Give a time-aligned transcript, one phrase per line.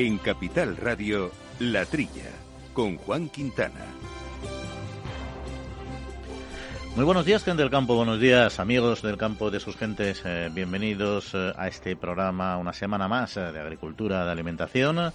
[0.00, 2.30] En Capital Radio, La Trilla,
[2.72, 3.84] con Juan Quintana.
[6.96, 7.96] Muy buenos días, gente del campo.
[7.96, 10.22] Buenos días, amigos del campo de sus gentes.
[10.24, 15.12] Eh, bienvenidos eh, a este programa, una semana más eh, de agricultura, de alimentación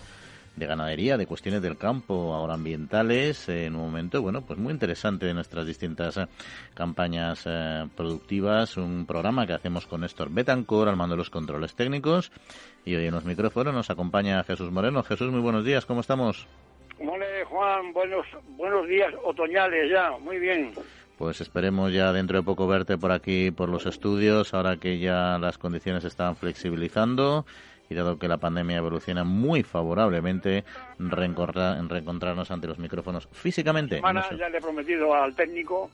[0.55, 5.25] de ganadería, de cuestiones del campo, ahora ambientales, en un momento, bueno, pues muy interesante
[5.25, 6.27] de nuestras distintas eh,
[6.73, 11.75] campañas eh, productivas, un programa que hacemos con Néstor Betancor al mando de los controles
[11.75, 12.31] técnicos
[12.85, 15.03] y hoy en los micrófonos nos acompaña Jesús Moreno.
[15.03, 16.47] Jesús, muy buenos días, ¿cómo estamos?
[16.99, 18.25] Hola, Juan, buenos,
[18.57, 20.71] buenos días otoñales ya, muy bien.
[21.17, 25.37] Pues esperemos ya dentro de poco verte por aquí, por los estudios, ahora que ya
[25.39, 27.45] las condiciones están flexibilizando
[27.89, 30.63] y dado que la pandemia evoluciona muy favorablemente,
[30.99, 34.01] reencontrarnos ante los micrófonos físicamente.
[34.01, 35.89] ya le he prometido al técnico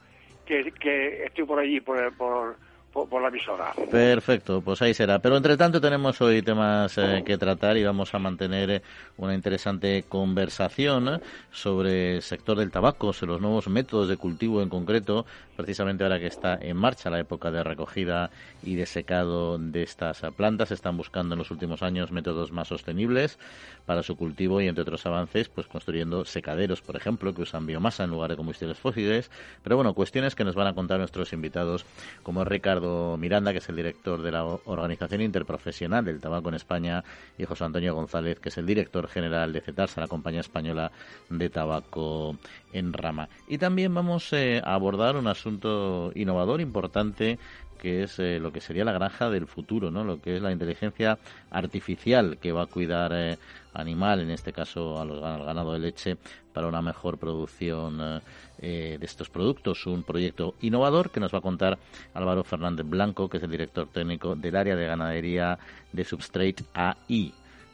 [0.46, 2.56] que, que estoy por allí, por, por
[2.92, 3.74] por, la emisora.
[3.90, 5.20] Perfecto, pues ahí será.
[5.20, 8.82] Pero entre tanto tenemos hoy temas eh, que tratar y vamos a mantener eh,
[9.18, 14.70] una interesante conversación sobre el sector del tabaco, sobre los nuevos métodos de cultivo en
[14.70, 15.26] concreto,
[15.56, 18.30] precisamente ahora que está en marcha la época de recogida
[18.64, 20.72] y de secado de estas plantas.
[20.72, 23.40] Están buscando en los últimos años métodos más sostenibles
[23.86, 28.04] para su cultivo y entre otros avances, pues construyendo secaderos, por ejemplo, que usan biomasa
[28.04, 29.32] en lugar de combustibles fósiles.
[29.64, 31.86] Pero bueno, cuestiones que nos van a contar nuestros invitados,
[32.24, 32.81] como Ricardo
[33.18, 37.04] Miranda, que es el director de la Organización Interprofesional del Tabaco en España,
[37.38, 40.92] y José Antonio González, que es el director general de CETARSA, la compañía española
[41.30, 42.38] de tabaco
[42.74, 43.30] en rama.
[43.48, 47.40] Y también vamos eh, a abordar un asunto innovador importante
[47.82, 50.04] que es eh, lo que sería la granja del futuro, ¿no?
[50.04, 51.18] Lo que es la inteligencia
[51.50, 53.40] artificial que va a cuidar eh,
[53.74, 56.18] animal, en este caso al ganado de leche,
[56.54, 58.22] para una mejor producción
[58.60, 59.88] eh, de estos productos.
[59.88, 61.80] Un proyecto innovador que nos va a contar
[62.14, 65.58] Álvaro Fernández Blanco, que es el director técnico del área de ganadería
[65.92, 67.34] de Substrate AI.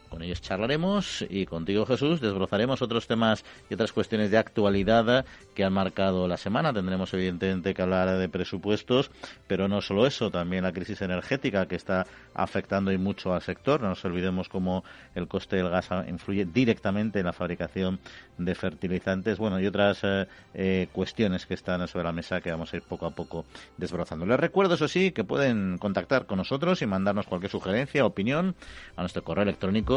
[0.10, 5.64] Con ellos charlaremos y contigo, Jesús, desbrozaremos otros temas y otras cuestiones de actualidad que
[5.64, 6.74] han marcado la semana.
[6.74, 9.12] Tendremos, evidentemente, que hablar de presupuestos,
[9.48, 13.82] pero no solo eso, también la crisis energética que está afectando y mucho al sector.
[13.82, 14.84] No nos olvidemos cómo
[15.16, 18.00] el coste del gas influye directamente en la fabricación
[18.38, 22.74] de fertilizantes, bueno, y otras eh, eh, cuestiones que están sobre la mesa que vamos
[22.74, 23.46] a ir poco a poco
[23.78, 24.26] desbrozando.
[24.26, 28.56] Les recuerdo, eso sí, que pueden contactar con nosotros y mandarnos cualquier sugerencia opinión
[28.96, 29.97] a nuestro correo electrónico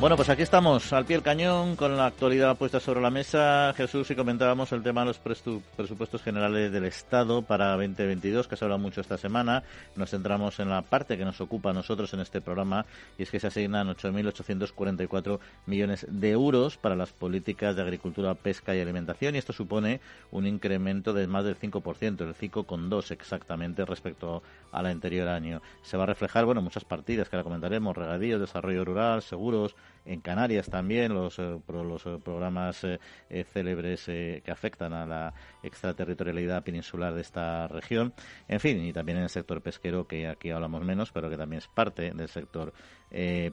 [0.00, 3.74] Bueno, pues aquí estamos, al pie del cañón, con la actualidad puesta sobre la mesa.
[3.76, 8.64] Jesús, y comentábamos el tema de los presupuestos generales del Estado para 2022, que se
[8.64, 9.62] habla mucho esta semana.
[9.96, 12.86] Nos centramos en la parte que nos ocupa a nosotros en este programa,
[13.18, 18.74] y es que se asignan 8.844 millones de euros para las políticas de agricultura, pesca
[18.74, 20.00] y alimentación, y esto supone
[20.30, 25.60] un incremento de más del 5%, el 5,2 exactamente respecto al anterior año.
[25.82, 30.20] Se va a reflejar, bueno, muchas partidas que ahora comentaremos, regadío, desarrollo rural, seguros, en
[30.20, 32.98] Canarias también los, eh, los eh, programas eh,
[33.44, 38.12] célebres que afectan a la extraterritorialidad peninsular de esta región,
[38.48, 41.58] en fin, y también en el sector pesquero, que aquí hablamos menos, pero que también
[41.58, 42.72] es parte del sector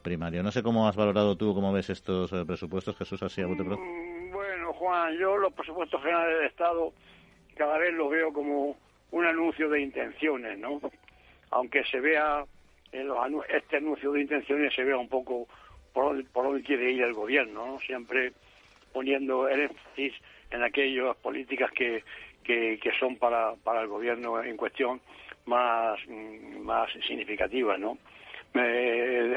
[0.01, 0.43] primario.
[0.43, 4.73] No sé cómo has valorado tú, cómo ves estos presupuestos, Jesús, así a mm, Bueno,
[4.73, 6.93] Juan, yo los presupuestos generales del Estado
[7.55, 8.77] cada vez los veo como
[9.11, 10.79] un anuncio de intenciones, ¿no?
[11.51, 12.45] Aunque se vea,
[12.91, 13.17] en los,
[13.49, 15.47] este anuncio de intenciones se vea un poco
[15.93, 18.33] por dónde, quiere ir el gobierno, siempre
[18.93, 20.13] poniendo el énfasis
[20.51, 22.03] en aquellas políticas que,
[22.43, 25.01] que, son para, para el gobierno en cuestión
[25.45, 27.79] más, más significativas.
[27.79, 27.97] ¿no?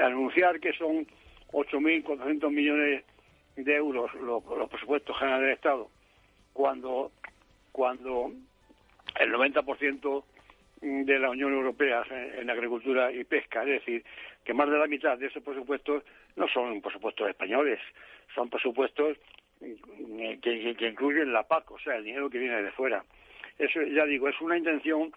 [0.05, 1.07] anunciar que son
[1.53, 3.05] 8.400 millones
[3.57, 5.91] de euros los, presupuestos generales del Estado,
[6.53, 7.13] cuando,
[7.73, 8.33] cuando
[9.19, 10.25] el 90%
[10.81, 14.05] de la Unión Europea en, agricultura y pesca, es decir,
[14.45, 16.03] que más de la mitad de esos presupuestos
[16.37, 17.81] no son presupuestos españoles,
[18.35, 19.17] son presupuestos
[19.61, 23.05] eh, que, incluyen la PAC, o sea, el dinero que viene de fuera.
[23.59, 25.13] Eso, ya digo, es una intención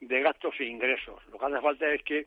[0.00, 1.20] de gastos e ingresos.
[1.32, 2.26] Lo que hace falta es que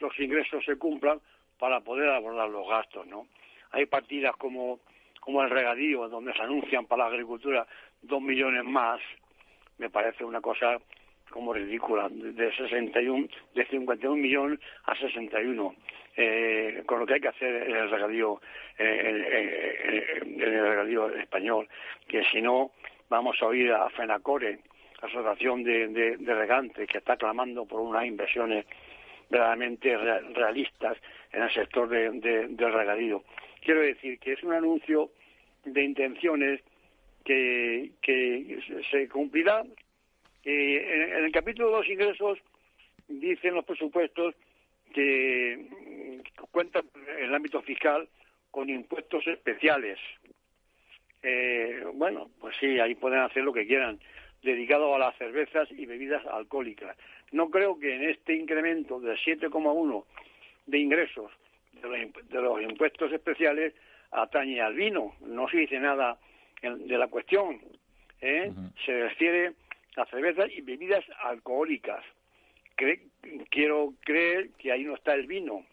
[0.00, 1.20] los ingresos se cumplan
[1.58, 3.28] para poder abordar los gastos, ¿no?
[3.70, 4.80] Hay partidas como,
[5.20, 7.66] como el regadío, donde se anuncian para la agricultura
[8.02, 9.00] dos millones más,
[9.78, 10.78] me parece una cosa
[11.30, 15.74] como ridícula, de 61, de 51 millones a 61.
[16.16, 18.40] Eh, con lo que hay que hacer en el regadío,
[18.78, 21.68] eh, en el regadío español,
[22.06, 22.70] que si no
[23.08, 24.58] vamos a oír a FENACORE,
[25.02, 28.64] Asociación de, de, de Regantes, que está clamando por unas inversiones
[29.28, 30.96] verdaderamente realistas
[31.32, 32.10] en el sector de,
[32.48, 33.22] del regadío.
[33.60, 35.10] Quiero decir que es un anuncio
[35.64, 36.60] de intenciones
[37.24, 39.64] que, que se cumplirá.
[40.44, 42.38] en, el capítulo de ingresos
[43.08, 44.34] dicen los presupuestos
[44.94, 45.66] que
[46.50, 46.84] cuentan
[47.18, 48.08] en el ámbito fiscal
[48.50, 49.98] con impuestos especiales.
[51.22, 53.98] Eh, bueno, pues sí, ahí pueden hacer lo que quieran,
[54.42, 56.96] dedicado a las cervezas y bebidas alcohólicas.
[57.32, 60.04] No creo que en este incremento de 7,1
[60.66, 61.32] de ingresos
[61.82, 63.74] de los, impuestos especiales
[64.10, 65.14] atañe al vino.
[65.20, 66.18] No se dice nada
[66.62, 67.60] de la cuestión.
[68.20, 68.52] ¿eh?
[68.84, 69.52] Se refiere
[69.96, 72.04] a cervezas y bebidas alcohólicas.
[73.50, 75.64] quiero creer que ahí no está el vino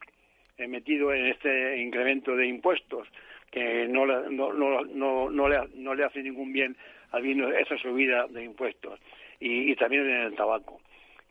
[0.67, 3.07] metido en este incremento de impuestos,
[3.49, 6.75] que no, no, no, no, le, no le hace ningún bien
[7.11, 8.99] al vino esa subida de impuestos
[9.39, 10.79] y, también en el tabaco.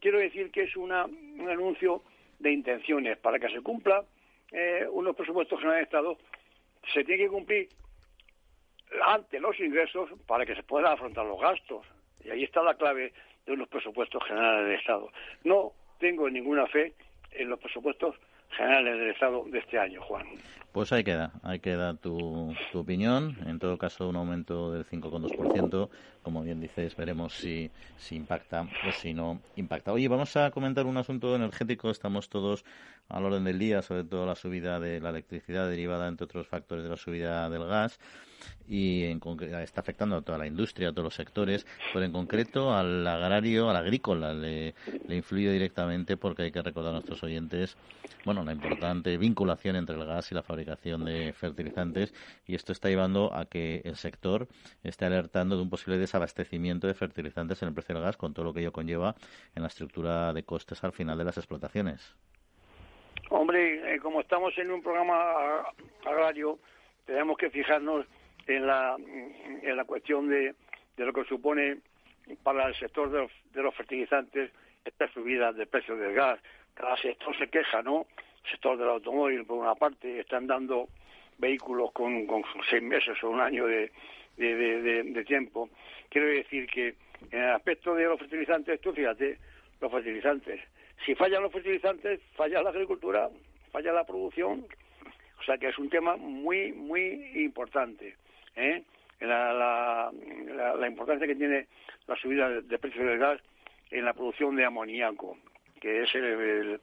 [0.00, 2.02] Quiero decir que es una, un anuncio
[2.38, 4.04] de intenciones para que se cumpla
[4.52, 6.18] eh, unos presupuestos generales de Estado,
[6.92, 7.68] se tiene que cumplir
[9.06, 11.86] ante los ingresos para que se puedan afrontar los gastos.
[12.24, 13.12] Y ahí está la clave
[13.46, 15.12] de unos presupuestos generales del Estado.
[15.44, 16.94] No tengo ninguna fe
[17.32, 18.16] en los presupuestos
[18.50, 20.26] generales del Estado de este año, Juan.
[20.72, 23.36] Pues ahí queda, ahí queda tu, tu opinión.
[23.46, 25.88] En todo caso, un aumento del 5,2%.
[26.22, 29.92] Como bien dices, veremos si, si impacta o si no impacta.
[29.92, 31.90] Oye, vamos a comentar un asunto energético.
[31.90, 32.64] Estamos todos
[33.08, 36.84] al orden del día, sobre todo la subida de la electricidad derivada, entre otros factores,
[36.84, 37.98] de la subida del gas
[38.68, 39.20] y en
[39.62, 43.68] está afectando a toda la industria, a todos los sectores, pero en concreto al agrario,
[43.68, 44.74] al agrícola le,
[45.08, 47.76] le influye directamente porque hay que recordar a nuestros oyentes,
[48.24, 52.14] bueno, la importante vinculación entre el gas y la fabricación de fertilizantes
[52.46, 54.46] y esto está llevando a que el sector
[54.84, 58.44] esté alertando de un posible desabastecimiento de fertilizantes en el precio del gas con todo
[58.44, 59.14] lo que ello conlleva
[59.54, 62.14] en la estructura de costes al final de las explotaciones.
[63.30, 65.64] Hombre, eh, como estamos en un programa
[66.04, 66.58] agrario,
[67.06, 68.06] tenemos que fijarnos
[68.56, 70.54] en la, en la cuestión de,
[70.96, 71.78] de lo que supone
[72.42, 74.50] para el sector de los, fertilizantes
[74.84, 76.40] esta subida del precio del gas.
[76.74, 78.06] Cada sector se queja, ¿no?
[78.44, 80.88] El sector del automóvil, por una parte, están dando
[81.38, 83.90] vehículos con, con seis meses o un año de,
[84.36, 85.68] de, de, tiempo.
[86.08, 86.94] Quiero decir que
[87.30, 89.38] en el aspecto de los fertilizantes, tú fíjate,
[89.80, 90.60] los fertilizantes,
[91.04, 93.28] si fallan los fertilizantes, falla la agricultura,
[93.70, 94.66] falla la producción,
[95.38, 98.14] o sea que es un tema muy, muy importante.
[98.56, 98.82] ¿Eh?
[99.20, 100.10] La,
[100.78, 101.66] la, importancia que tiene
[102.06, 103.40] la subida de, precios del gas
[103.90, 105.36] en la producción de amoníaco,
[105.78, 106.80] que es el,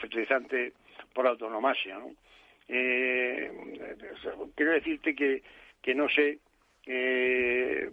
[0.00, 0.72] fertilizante
[1.12, 1.98] por autonomasia.
[1.98, 2.10] ¿no?
[2.68, 3.50] Eh,
[4.56, 5.42] quiero decirte que,
[5.80, 6.38] que no sé
[6.86, 7.88] eh,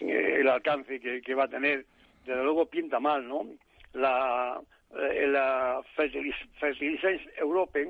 [0.00, 1.84] el, alcance que, va a tener,
[2.24, 3.46] desde luego pinta mal, ¿no?
[3.92, 4.60] La,
[4.92, 7.88] la Fertilizers Europe,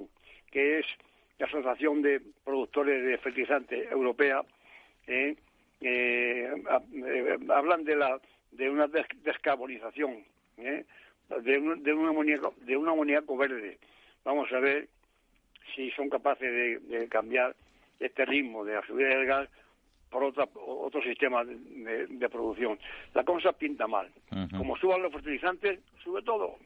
[0.51, 0.87] que es
[1.41, 4.43] la Asociación de Productores de Fertilizantes Europea,
[5.07, 5.35] eh,
[5.81, 6.53] eh,
[6.93, 8.21] eh, hablan de la
[8.53, 10.23] de una descarbonización,
[10.59, 13.79] de, un, de, un amoníaco, de un amoníaco verde.
[14.25, 14.89] Vamos a ver
[15.75, 17.55] si son capaces de, cambiar
[17.99, 19.49] este ritmo de la subida del gas
[20.11, 22.79] por otra, otro sistema de, producción.
[23.15, 24.11] La cosa pinta mal.
[24.51, 26.57] Como suban los fertilizantes, sube todo.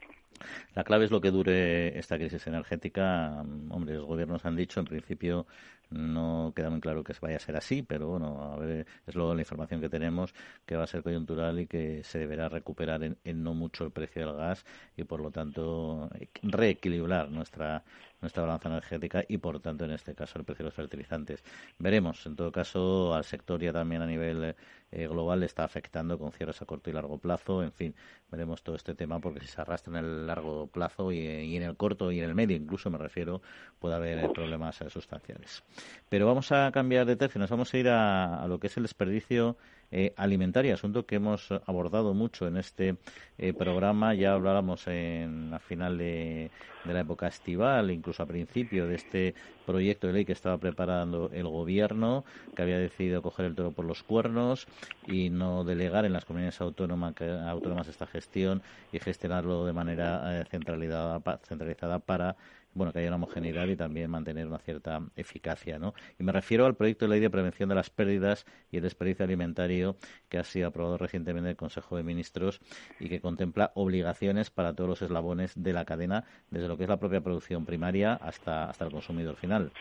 [0.73, 3.41] La clave es lo que dure esta crisis energética.
[3.69, 5.47] Hombre, los gobiernos han dicho, en principio,
[5.89, 9.33] no queda muy claro que vaya a ser así, pero bueno, a ver, es luego
[9.33, 10.33] la información que tenemos
[10.65, 14.25] que va a ser coyuntural y que se deberá recuperar en, no mucho el precio
[14.25, 14.65] del gas
[14.97, 16.09] y por lo tanto
[16.41, 17.83] reequilibrar nuestra
[18.25, 21.43] nuestra balanza energética y por tanto en este caso el precio de los fertilizantes.
[21.77, 24.55] Veremos, en todo caso al sector ya también a nivel
[24.91, 27.95] eh, global está afectando con cierres a corto y largo plazo, en fin,
[28.31, 31.77] veremos todo este tema porque si se arrastra en el largo plazo y, en el
[31.77, 33.41] corto y en el medio incluso me refiero
[33.79, 35.63] puede haber problemas sustanciales.
[36.09, 38.83] Pero vamos a cambiar de tercio, nos vamos a ir a, lo que es el
[38.83, 39.57] desperdicio
[39.97, 42.97] eh, alimentario, asunto que hemos abordado mucho en este
[43.37, 44.13] eh, programa.
[44.13, 46.51] Ya hablábamos en la final de,
[46.83, 49.35] la época estival, incluso a principio de este
[49.65, 52.25] proyecto de ley que estaba preparando el gobierno,
[52.57, 54.67] que había decidido coger el toro por los cuernos
[55.07, 57.13] y no delegar en las comunidades autónomas,
[57.47, 62.35] autónomas esta gestión y gestionarlo de manera eh, centralizada, centralizada para
[62.75, 65.93] bueno, que haya homogeneidad y también mantener una cierta eficacia, ¿no?
[66.19, 69.25] Y me refiero al proyecto de ley de prevención de las pérdidas y el desperdicio
[69.25, 69.95] alimentario
[70.29, 72.61] que ha sido aprobado recientemente en el Consejo de Ministros
[72.99, 76.89] y que contempla obligaciones para todos los eslabones de la cadena, desde lo que es
[76.89, 79.71] la propia producción primaria hasta, hasta el consumidor final.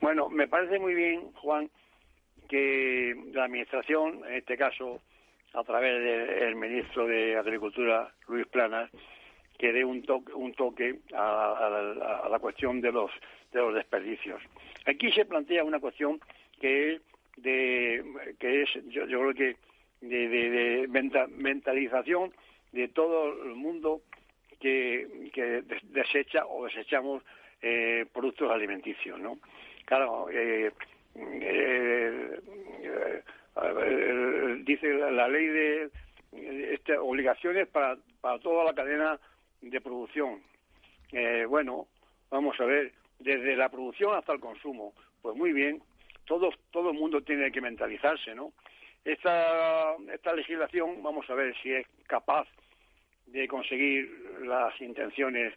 [0.00, 1.70] Bueno, me parece muy bien, Juan,
[2.48, 5.00] que la Administración, en este caso,
[5.54, 8.90] a través del ministro de Agricultura, Luis Planas,
[9.64, 13.10] que dé un toque, un toque a, la cuestión de los,
[13.50, 14.42] de los desperdicios.
[14.84, 16.20] Aquí se plantea una cuestión
[16.60, 17.02] que es
[17.38, 18.04] de
[18.38, 19.56] que es yo, creo que
[20.02, 20.86] de,
[21.30, 22.34] mentalización
[22.72, 24.02] de todo el mundo
[24.60, 25.08] que,
[25.84, 27.22] desecha o desechamos
[27.62, 29.38] eh, productos alimenticios, ¿no?
[29.86, 30.72] Claro, eh,
[31.16, 32.38] eh,
[34.62, 35.90] dice la, ley de
[36.74, 39.18] este, obligaciones para, para toda la cadena
[39.70, 40.42] de producción.
[41.12, 41.86] Eh, bueno,
[42.30, 44.94] vamos a ver, desde la producción hasta el consumo.
[45.22, 45.82] Pues muy bien,
[46.26, 48.52] todo, todo el mundo tiene que mentalizarse, ¿no?
[49.04, 52.48] Esta, esta legislación, vamos a ver si es capaz
[53.26, 54.08] de conseguir
[54.44, 55.54] las intenciones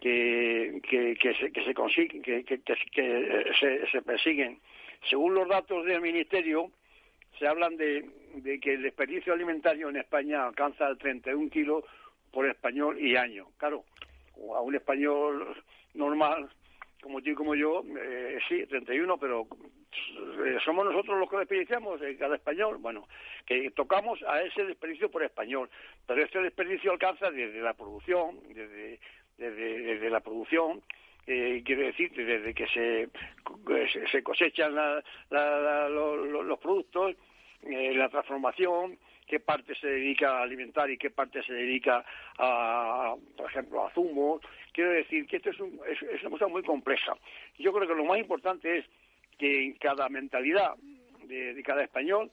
[0.00, 4.60] que, que, se, que se consiguen, que, que, que se, se, persiguen.
[5.08, 6.70] Según los datos del Ministerio,
[7.38, 11.84] se hablan de, de que el desperdicio alimentario en España alcanza el 31 kilos
[12.36, 13.46] por español y año.
[13.56, 13.86] Claro,
[14.54, 15.56] a un español
[15.94, 16.50] normal,
[17.00, 19.46] como tú y como yo, eh, sí, 31, pero
[20.44, 22.76] eh, somos nosotros los que desperdiciamos eh, cada español.
[22.78, 23.08] Bueno,
[23.46, 25.70] que tocamos a ese desperdicio por español,
[26.06, 29.00] pero este desperdicio alcanza desde la producción, desde,
[29.38, 30.82] desde, la producción,
[31.26, 33.08] eh, quiero decir, desde que se,
[34.12, 34.74] se cosechan
[35.30, 37.16] los productos,
[37.62, 42.04] la transformación, qué parte se dedica a alimentar y qué parte se dedica
[42.38, 44.40] a, por ejemplo, a zumos.
[44.72, 47.16] Quiero decir que esto es, es, una cosa muy compleja.
[47.58, 48.84] Yo creo que lo más importante es
[49.38, 50.74] que en cada mentalidad
[51.24, 52.30] de, cada español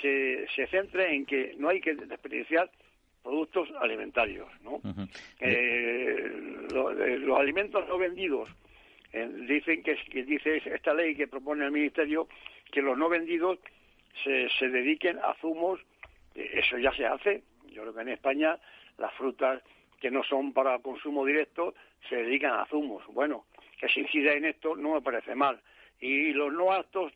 [0.00, 2.70] se, se centre en que no hay que desperdiciar
[3.22, 4.80] productos alimentarios, ¿no?
[5.40, 8.48] Eh, eh, los alimentos no vendidos
[9.12, 12.28] eh, dicen que, que, dice esta ley que propone el ministerio
[12.70, 13.58] que los no vendidos
[14.22, 15.80] se, se dediquen a zumos
[16.36, 17.42] eso ya se hace.
[17.68, 18.58] Yo creo que en España
[18.98, 19.62] las frutas
[20.00, 21.74] que no son para consumo directo
[22.08, 23.04] se dedican a zumos.
[23.08, 23.46] Bueno,
[23.78, 25.60] que se incida en esto no me parece mal.
[26.00, 27.12] Y los no aptos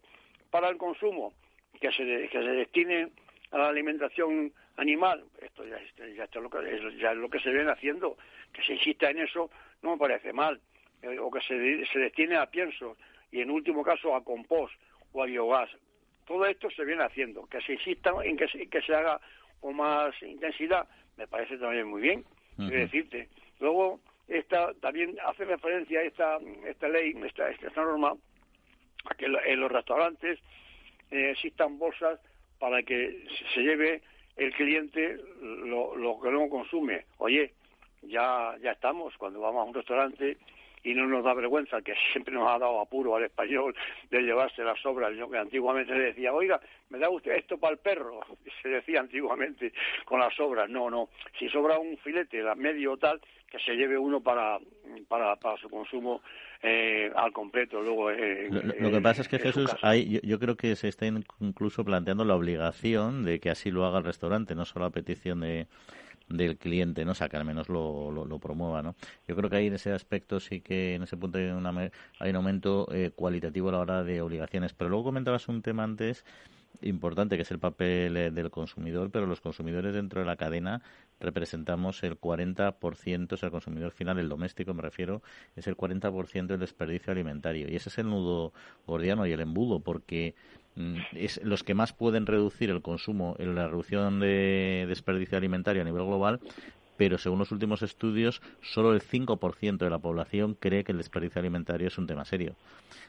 [0.51, 1.35] para el consumo,
[1.81, 3.13] que se, que se destinen
[3.51, 5.79] a la alimentación animal, esto ya,
[6.15, 8.17] ya, es lo que, ya es lo que se ven haciendo,
[8.53, 9.51] que se insista en eso
[9.83, 10.61] no me parece mal.
[11.03, 12.97] Eh, o que se, se destine a piensos
[13.33, 14.75] y en último caso a compost
[15.13, 15.71] o a biogás
[16.31, 17.45] todo esto se viene haciendo.
[17.47, 19.21] Que se insista en que se, que se haga
[19.61, 22.25] con más intensidad, me parece también muy bien,
[22.57, 23.29] decirte.
[23.59, 28.15] Luego, esta también hace referencia a esta, esta ley, esta, esta norma,
[29.07, 30.39] a que en los restaurantes
[31.11, 32.21] eh, existan bolsas
[32.61, 34.01] para que se lleve
[34.37, 37.07] el cliente lo, lo que no consume.
[37.19, 37.55] Oye,
[38.03, 40.37] ya, ya estamos, cuando vamos a un restaurante
[40.83, 43.75] y no nos da vergüenza, que siempre nos ha dado apuro al español
[44.11, 45.17] de llevarse las sobras.
[45.17, 48.21] Yo que antiguamente se decía, oiga, ¿me da usted esto para el perro?
[48.63, 49.73] Se decía antiguamente
[50.05, 50.69] con las sobras.
[50.69, 51.09] No, no.
[51.39, 53.21] Si sobra un filete, la medio o tal,
[53.51, 54.59] que se lleve uno para,
[55.09, 56.23] para, para su consumo
[56.63, 57.83] eh, al completo.
[57.83, 61.85] Luego, eh, lo, que pasa es que Jesús, hay, yo, creo que se está incluso
[61.85, 65.67] planteando la obligación de que así lo haga el restaurante, no solo a petición de
[66.31, 67.13] del cliente, ¿no?
[67.13, 68.95] O sea, que al menos lo, lo, promueva, ¿no?
[69.27, 71.45] Yo creo que ahí en ese aspecto sí que en ese punto hay,
[72.19, 74.73] hay un aumento eh, cualitativo a la hora de obligaciones.
[74.73, 76.25] Pero luego comentabas un tema antes
[76.83, 80.83] importante que es el papel eh, del consumidor, pero los consumidores dentro de la cadena
[81.19, 85.23] representamos el 40%, o sea, el consumidor final, el doméstico me refiero,
[85.57, 87.69] es el 40% del desperdicio alimentario.
[87.69, 88.53] Y ese es el nudo
[88.87, 90.35] gordiano y el embudo, porque
[91.13, 96.05] es los que más pueden reducir el consumo la reducción de desperdicio alimentario a nivel
[96.05, 96.41] global,
[96.97, 101.41] pero según los últimos estudios, solo el 5% de la población cree que el desperdicio
[101.41, 102.57] alimentario es un tema serio,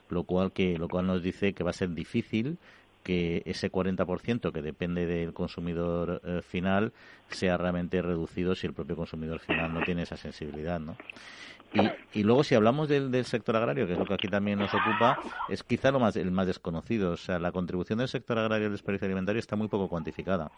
[0.10, 2.58] lo cual que lo cual nos dice que va a ser difícil
[3.04, 6.94] que ese 40% que depende del consumidor eh, final
[7.30, 10.96] sea realmente reducido si el propio consumidor final no tiene esa sensibilidad, ¿no?
[11.74, 14.60] Y, y luego si hablamos del, del, sector agrario, que es lo que aquí también
[14.60, 17.12] nos ocupa, es quizá lo más, el más desconocido.
[17.14, 20.52] O sea, la contribución del sector agrario al desperdicio alimentario está muy poco cuantificada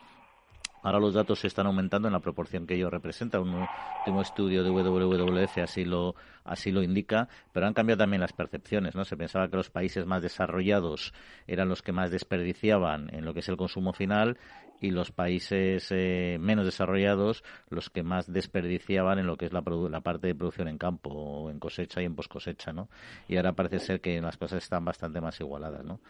[0.83, 3.41] Ahora los datos están aumentando en la proporción que ellos representan.
[3.41, 3.67] Un
[3.99, 6.13] último estudio de WWF así lo,
[6.43, 8.93] así lo indica, pero han cambiado también las percepciones.
[8.93, 9.05] ¿no?
[9.05, 11.13] Se pensaba que los países más desarrollados
[11.47, 14.37] eran los que más desperdiciaban en lo que es el consumo final
[14.81, 19.63] y los países eh, menos desarrollados los que más desperdiciaban en lo que es la,
[19.89, 22.73] la parte de producción en campo, en cosecha y en poscosecha.
[22.73, 22.89] ¿no?
[23.29, 25.85] Y ahora parece ser que las cosas están bastante más igualadas.
[25.85, 26.01] ¿no?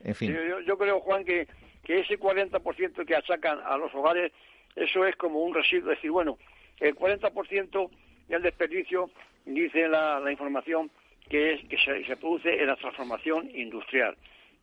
[0.00, 0.34] En fin.
[0.66, 1.46] Yo creo, Juan, que
[1.84, 4.32] que ese 40% que achacan a los hogares,
[4.76, 5.92] eso es como un residuo.
[5.92, 6.38] Es decir, bueno,
[6.80, 7.90] el 40%
[8.28, 9.10] del desperdicio,
[9.44, 10.90] dice la, información,
[11.28, 14.16] que es que se, produce en la transformación industrial.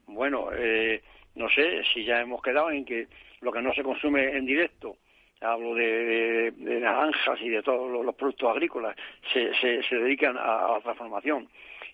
[0.08, 1.02] Bueno, eh,
[1.36, 3.08] no sé si ya hemos quedado en que
[3.42, 4.98] lo que no se consume en directo,
[5.42, 8.96] hablo de, naranjas y de todos los, productos agrícolas,
[9.34, 11.48] se, se, dedican a, la transformación.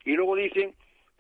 [0.03, 0.73] Y luego dicen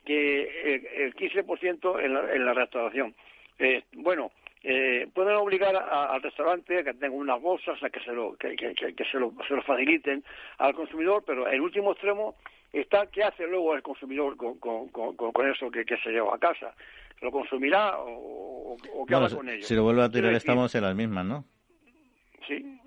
[0.05, 3.15] que el, 15% en la, en la restauración.
[3.59, 4.31] Eh, bueno,
[4.63, 8.55] eh, pueden obligar al restaurante a que tenga unas bolsas, a que se lo, que,
[8.57, 10.23] se, lo, se lo faciliten
[10.57, 12.35] al consumidor, pero el último extremo
[12.73, 16.73] está qué hace luego el consumidor con, con, con, eso que, se lleva a casa.
[17.21, 18.75] ¿Lo consumirá o,
[19.07, 19.63] qué hace con ello?
[19.63, 21.45] Si lo vuelve a tirar, estamos en las mismas, ¿no?
[22.47, 22.77] Sí.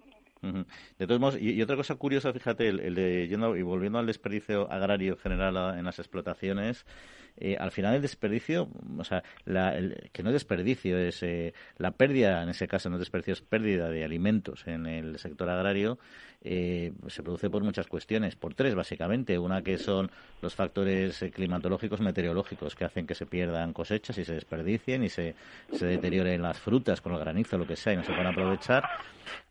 [0.99, 4.71] De todos modos, y, otra cosa curiosa, fíjate, el, de, yendo y volviendo al desperdicio
[4.71, 6.87] agrario general en las explotaciones,
[7.41, 8.69] eh, al final el desperdicio,
[8.99, 13.01] o sea, que no es desperdicio, es eh, la pérdida, en ese caso no es
[13.01, 15.99] desperdicio, es pérdida de alimentos en el sector agrario,
[16.41, 19.39] eh, se produce por muchas cuestiones, por tres básicamente.
[19.39, 20.11] Una que son
[20.43, 25.35] los factores climatológicos, meteorológicos, que hacen que se pierdan cosechas y se desperdicien y se,
[25.73, 28.85] se deterioren las frutas con el granizo, lo que sea, y no se pueden aprovechar.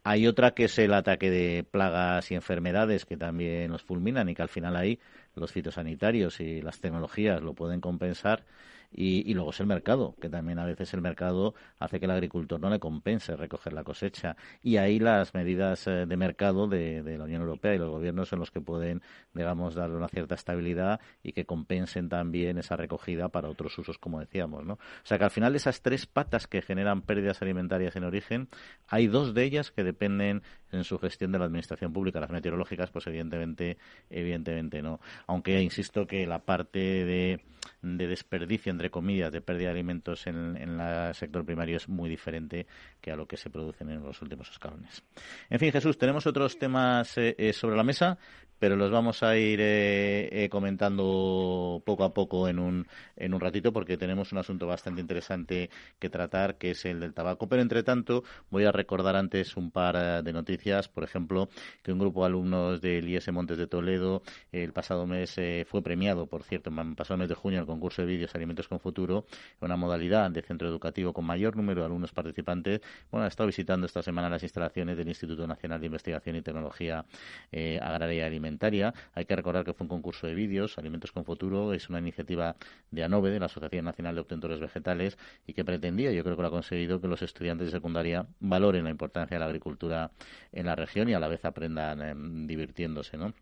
[0.04, 4.36] Hay otra que es el ataque de plagas y enfermedades que también nos fulminan y
[4.36, 5.00] que al final ahí
[5.38, 8.44] los fitosanitarios y las tecnologías lo pueden compensar
[8.92, 12.60] y, luego es el mercado, que también a veces el mercado hace que el agricultor
[12.60, 14.38] no le compense recoger la cosecha.
[14.62, 18.40] Y ahí las medidas eh, de mercado de, la Unión Europea y los gobiernos son
[18.40, 19.02] los que pueden,
[19.34, 24.20] digamos, darle una cierta estabilidad y que compensen también esa recogida para otros usos, como
[24.20, 24.66] decíamos.
[24.66, 24.74] ¿no?
[24.74, 28.48] O sea que al final de esas tres patas que generan pérdidas alimentarias en origen,
[28.88, 32.20] hay dos de ellas que dependen en su gestión de la administración pública.
[32.20, 33.78] Las meteorológicas, pues evidentemente,
[34.10, 35.00] evidentemente no.
[35.28, 37.42] Aunque insisto que la parte de,
[37.82, 42.68] de desperdicio entre comillas, de pérdida de alimentos en, el sector primario es muy diferente
[43.02, 45.04] que a lo que se producen en los últimos escalones.
[45.50, 48.20] En fin, Jesús, tenemos otros temas eh, eh, sobre la mesa,
[48.60, 53.72] pero los vamos a ir eh, comentando poco a poco en un, en un ratito
[53.72, 57.48] porque tenemos un asunto bastante interesante que tratar, que es el del tabaco.
[57.48, 60.88] Pero, entre tanto, voy a recordar antes un par de noticias.
[60.88, 61.50] Por ejemplo,
[61.84, 65.36] que un grupo de alumnos del IES Montes de Toledo el pasado mes
[65.68, 68.67] fue premiado, por cierto, el pasado mes de junio, en el concurso de vídeos Alimentos
[68.68, 69.26] con Futuro,
[69.62, 72.82] una modalidad de centro educativo con mayor número de alumnos participantes.
[73.12, 77.06] Bueno, ha estado visitando esta semana las instalaciones del Instituto Nacional de Investigación y Tecnología
[77.52, 78.94] eh, Agraria y Alimentaria.
[79.14, 82.56] Hay que recordar que fue un concurso de vídeos, Alimentos con Futuro, es una iniciativa
[82.92, 86.42] de ANOVE, de la Asociación Nacional de Obtentores Vegetales, y que pretendía, yo creo que
[86.42, 90.12] lo ha conseguido, que los estudiantes de secundaria valoren la importancia de la agricultura
[90.52, 93.34] en la región y a la vez aprendan em, divirtiéndose, ¿no?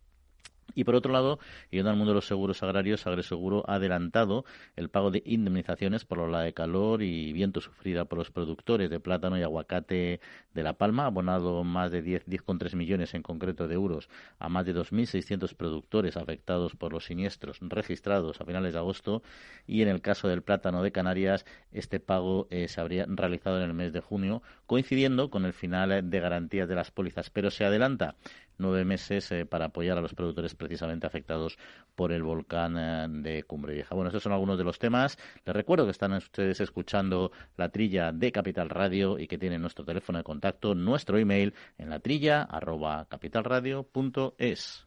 [0.73, 4.89] Y por otro lado, yendo al mundo de los seguros agrarios, Agreseguro ha adelantado el
[4.89, 8.99] pago de indemnizaciones por la ola de calor y viento sufrida por los productores de
[8.99, 10.19] plátano y aguacate
[10.53, 14.65] de La Palma, ha abonado más de 10,3 millones en concreto de euros a más
[14.65, 19.21] de 2.600 productores afectados por los siniestros registrados a finales de agosto.
[19.67, 23.63] Y en el caso del plátano de Canarias, este pago eh, se habría realizado en
[23.63, 27.29] el mes de junio, coincidiendo con el final de garantías de las pólizas.
[27.29, 28.15] Pero se adelanta
[28.57, 31.57] nueve meses eh, para apoyar a los productores precisamente afectados
[31.95, 33.95] por el volcán eh, de Cumbre Vieja.
[33.95, 35.17] Bueno, estos son algunos de los temas.
[35.45, 39.85] Les recuerdo que están ustedes escuchando la trilla de Capital Radio y que tienen nuestro
[39.85, 44.85] teléfono de contacto, nuestro email en la trilla arroba capitalradio.es.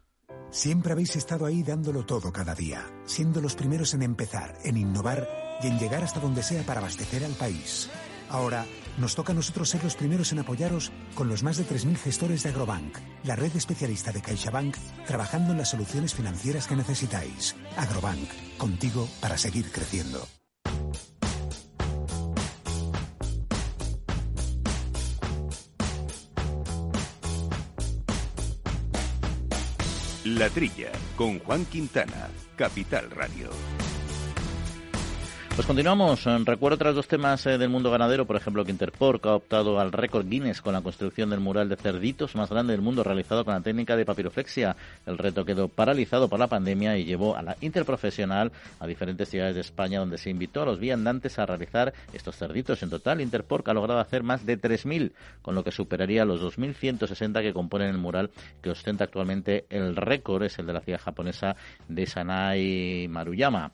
[0.51, 5.27] Siempre habéis estado ahí dándolo todo cada día, siendo los primeros en empezar, en innovar
[5.63, 7.91] y en llegar hasta donde sea para abastecer al país.
[8.31, 8.65] Ahora,
[8.99, 12.43] nos toca a nosotros ser los primeros en apoyaros con los más de 3.000 gestores
[12.43, 17.55] de Agrobank, la red especialista de CaixaBank, trabajando en las soluciones financieras que necesitáis.
[17.77, 20.27] Agrobank, contigo para seguir creciendo.
[30.25, 33.49] La Trilla, con Juan Quintana, Capital Radio.
[35.59, 36.23] Pues continuamos.
[36.45, 39.91] Recuerdo otros dos temas eh, del mundo ganadero, por ejemplo, que Interpork ha optado al
[39.91, 43.55] récord Guinness con la construcción del mural de cerditos más grande del mundo realizado con
[43.55, 44.77] la técnica de papiroflexia.
[45.05, 49.57] El reto quedó paralizado por la pandemia y llevó a la interprofesional a diferentes ciudades
[49.57, 52.81] de España donde se invitó a los viandantes a realizar estos cerditos.
[52.85, 55.11] En total, Interpork ha logrado hacer más de 3.000,
[55.43, 58.31] con lo que superaría los 2.160 que componen el mural
[58.63, 61.57] que ostenta actualmente el récord, es el de la ciudad japonesa
[61.89, 63.73] de Sanai Maruyama.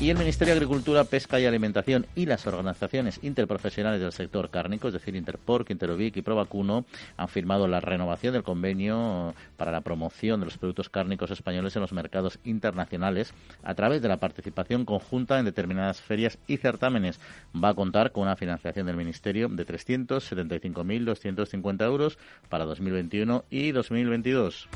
[0.00, 4.88] Y el Ministerio de Agricultura, Pesca y Alimentación y las organizaciones interprofesionales del sector cárnico,
[4.88, 6.84] es decir, Interpork, Interovic y Provacuno,
[7.16, 11.82] han firmado la renovación del convenio para la promoción de los productos cárnicos españoles en
[11.82, 17.20] los mercados internacionales a través de la participación conjunta en determinadas ferias y certámenes.
[17.54, 24.68] Va a contar con una financiación del Ministerio de 375.250 euros para 2021 y 2022.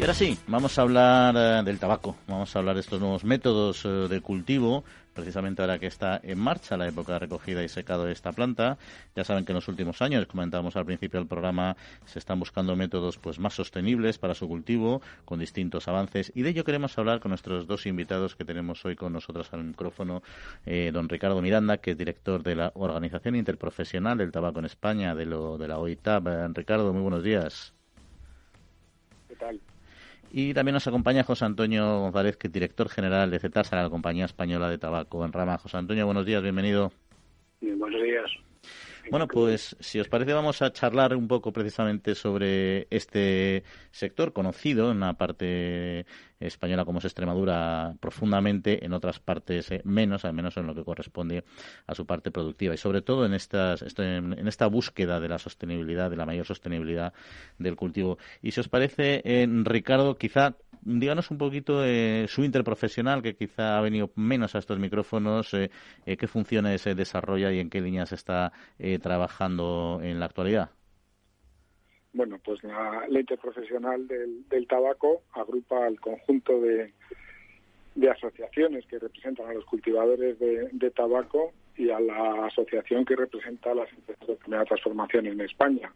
[0.00, 3.22] Y ahora sí, vamos a hablar eh, del tabaco, vamos a hablar de estos nuevos
[3.22, 4.82] métodos eh, de cultivo,
[5.12, 8.78] precisamente ahora que está en marcha la época de recogida y secado de esta planta.
[9.14, 12.74] Ya saben que en los últimos años, comentábamos al principio del programa, se están buscando
[12.76, 16.32] métodos pues más sostenibles para su cultivo, con distintos avances.
[16.34, 19.64] Y de ello queremos hablar con nuestros dos invitados que tenemos hoy con nosotros al
[19.64, 20.22] micrófono,
[20.64, 25.14] eh, don Ricardo Miranda, que es director de la Organización Interprofesional del Tabaco en España,
[25.14, 26.54] de, lo, de la OITAB.
[26.54, 27.74] Ricardo, muy buenos días.
[29.28, 29.60] ¿Qué tal?
[30.32, 34.26] Y también nos acompaña José Antonio González, que es director general de CETASA, la compañía
[34.26, 35.58] española de tabaco en rama.
[35.58, 36.92] José Antonio, buenos días, bienvenido.
[37.60, 38.30] buenos días.
[39.10, 44.90] Bueno, pues si os parece vamos a charlar un poco precisamente sobre este sector conocido
[44.92, 46.06] en la parte
[46.38, 50.84] española como es Extremadura profundamente, en otras partes eh, menos, al menos en lo que
[50.84, 51.44] corresponde
[51.86, 56.10] a su parte productiva y sobre todo en estas en esta búsqueda de la sostenibilidad,
[56.10, 57.12] de la mayor sostenibilidad
[57.58, 58.18] del cultivo.
[58.42, 63.78] Y si os parece, eh, Ricardo, quizá díganos un poquito eh, su interprofesional, que quizá
[63.78, 65.70] ha venido menos a estos micrófonos, eh,
[66.06, 68.52] eh, qué funciones se desarrolla y en qué líneas está
[69.02, 70.70] trabajando en la actualidad.
[72.12, 76.92] Bueno, pues la, interprofesional del, tabaco agrupa al conjunto de,
[78.10, 83.74] asociaciones que representan a los cultivadores de, tabaco y a la asociación que representa a
[83.74, 85.92] las empresas de primera transformación en España.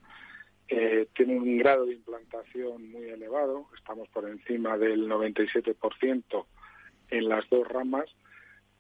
[0.77, 6.47] Eh, tiene un grado de implantación muy elevado, estamos por encima del 97%
[7.11, 8.07] en las dos ramas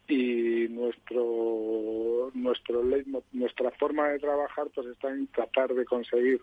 [0.08, 2.82] y nuestro nuestro
[3.30, 6.40] nuestra forma de trabajar pues está en tratar de conseguir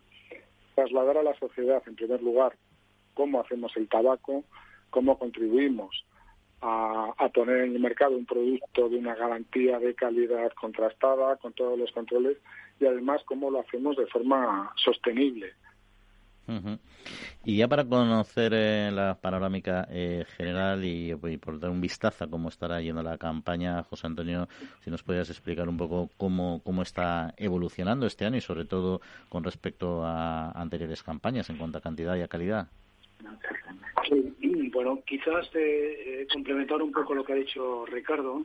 [0.74, 2.56] trasladar a la sociedad en primer lugar
[3.14, 4.46] cómo hacemos el tabaco,
[4.90, 6.06] cómo contribuimos
[6.62, 11.52] a, a, poner en el mercado un producto de una garantía de calidad contrastada con
[11.52, 12.38] todos los controles
[12.82, 15.54] y además cómo lo hacemos de forma sostenible.
[17.46, 22.30] Y ya para conocer eh, la panorámica eh, general y, por dar un vistazo a
[22.30, 24.48] cómo estará yendo la campaña, José Antonio,
[24.84, 29.02] si nos podías explicar un poco cómo, cómo está evolucionando este año y sobre todo
[29.30, 32.68] con respecto a anteriores campañas en cuanto a cantidad y a calidad.
[34.08, 38.44] Sí, bueno, quizás eh, complementar un poco lo que ha dicho Ricardo.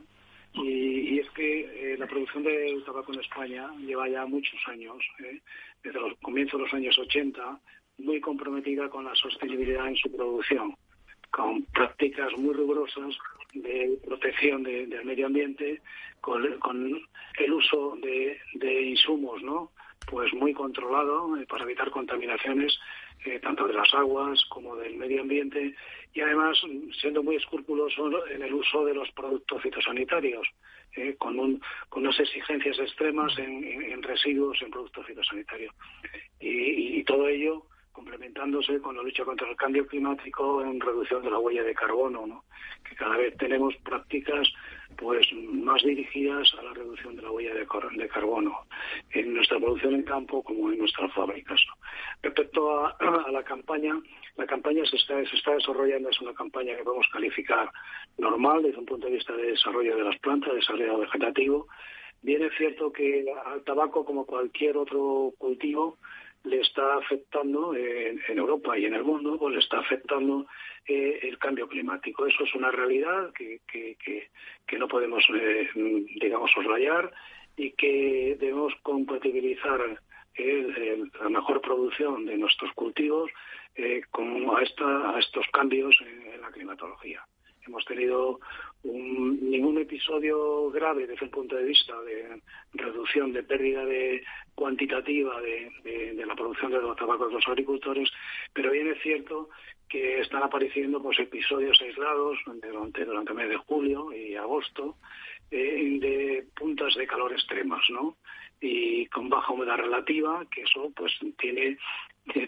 [0.63, 5.41] Y, es que eh, la producción de tabaco en España lleva ya muchos años, eh,
[5.83, 7.59] desde los comienzos de los años 80,
[7.99, 10.75] muy comprometida con la sostenibilidad en su producción,
[11.31, 13.17] con prácticas muy rigurosas
[13.53, 15.81] de protección del medio ambiente,
[16.21, 19.71] con, el uso de, de, insumos, ¿no?
[20.09, 22.77] Pues muy controlado eh, para evitar contaminaciones
[23.25, 25.75] eh, tanto de las aguas como del medio ambiente
[26.13, 26.57] y además
[26.99, 30.47] siendo muy escrupulosos en el uso de los productos fitosanitarios,
[30.95, 35.73] eh, con, un, con unas exigencias extremas en, residuos en productos fitosanitarios.
[36.39, 37.63] Y, todo ello
[37.97, 42.27] complementándose con la lucha contra el cambio climático en reducción de la huella de carbono,
[42.27, 42.43] ¿no?
[42.87, 44.47] que cada vez tenemos prácticas
[44.97, 48.67] pues más dirigidas a la reducción de la huella de, carbono
[49.09, 51.59] en nuestra producción en campo como en nuestras fábricas.
[52.21, 52.95] Respecto a,
[53.31, 53.99] la campaña,
[54.35, 57.71] la campaña se está, se está desarrollando, es una campaña que podemos calificar
[58.19, 61.67] normal desde un punto de vista de desarrollo de las plantas, desarrollo vegetativo.
[62.21, 65.97] Bien es cierto que al tabaco, como cualquier otro cultivo,
[66.43, 70.45] le está afectando en, Europa y en el mundo, pues le está afectando
[70.87, 72.25] eh, el cambio climático.
[72.25, 75.69] Eso es una realidad que, que, no podemos, eh,
[76.21, 77.11] digamos, soslayar
[77.55, 79.99] y que debemos compatibilizar
[80.37, 83.31] la mejor producción de nuestros cultivos
[83.75, 87.25] eh, con a, esta, a estos cambios en, la climatología.
[87.65, 88.39] hemos tenido
[88.83, 92.41] ningún episodio grave desde el punto de vista de
[92.73, 94.23] reducción de pérdida de
[94.55, 98.09] cuantitativa de, la producción de los tabacos de los agricultores,
[98.53, 99.49] pero bien es cierto
[99.87, 104.97] que están apareciendo pues episodios aislados durante, durante el mes de julio y agosto
[105.49, 108.17] eh, de puntas de calor extremas, ¿no?
[108.59, 111.77] Y con baja humedad relativa, que eso pues tiene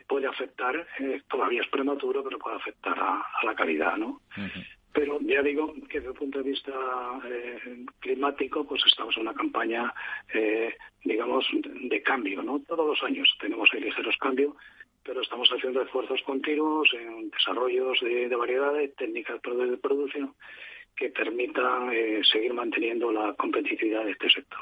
[0.07, 4.21] puede afectar, eh, todavía es prematuro, pero puede afectar a, la calidad, ¿no?
[4.93, 6.71] Pero ya digo que desde el punto de vista
[7.25, 9.93] eh, climático, pues estamos en una campaña,
[10.33, 12.59] eh, digamos, de cambio, ¿no?
[12.67, 14.55] Todos los años tenemos ligeros cambios,
[15.03, 20.33] pero estamos haciendo esfuerzos continuos en desarrollos de, variedades, técnicas de producción
[20.95, 24.59] que permitan eh, seguir manteniendo la competitividad de este sector.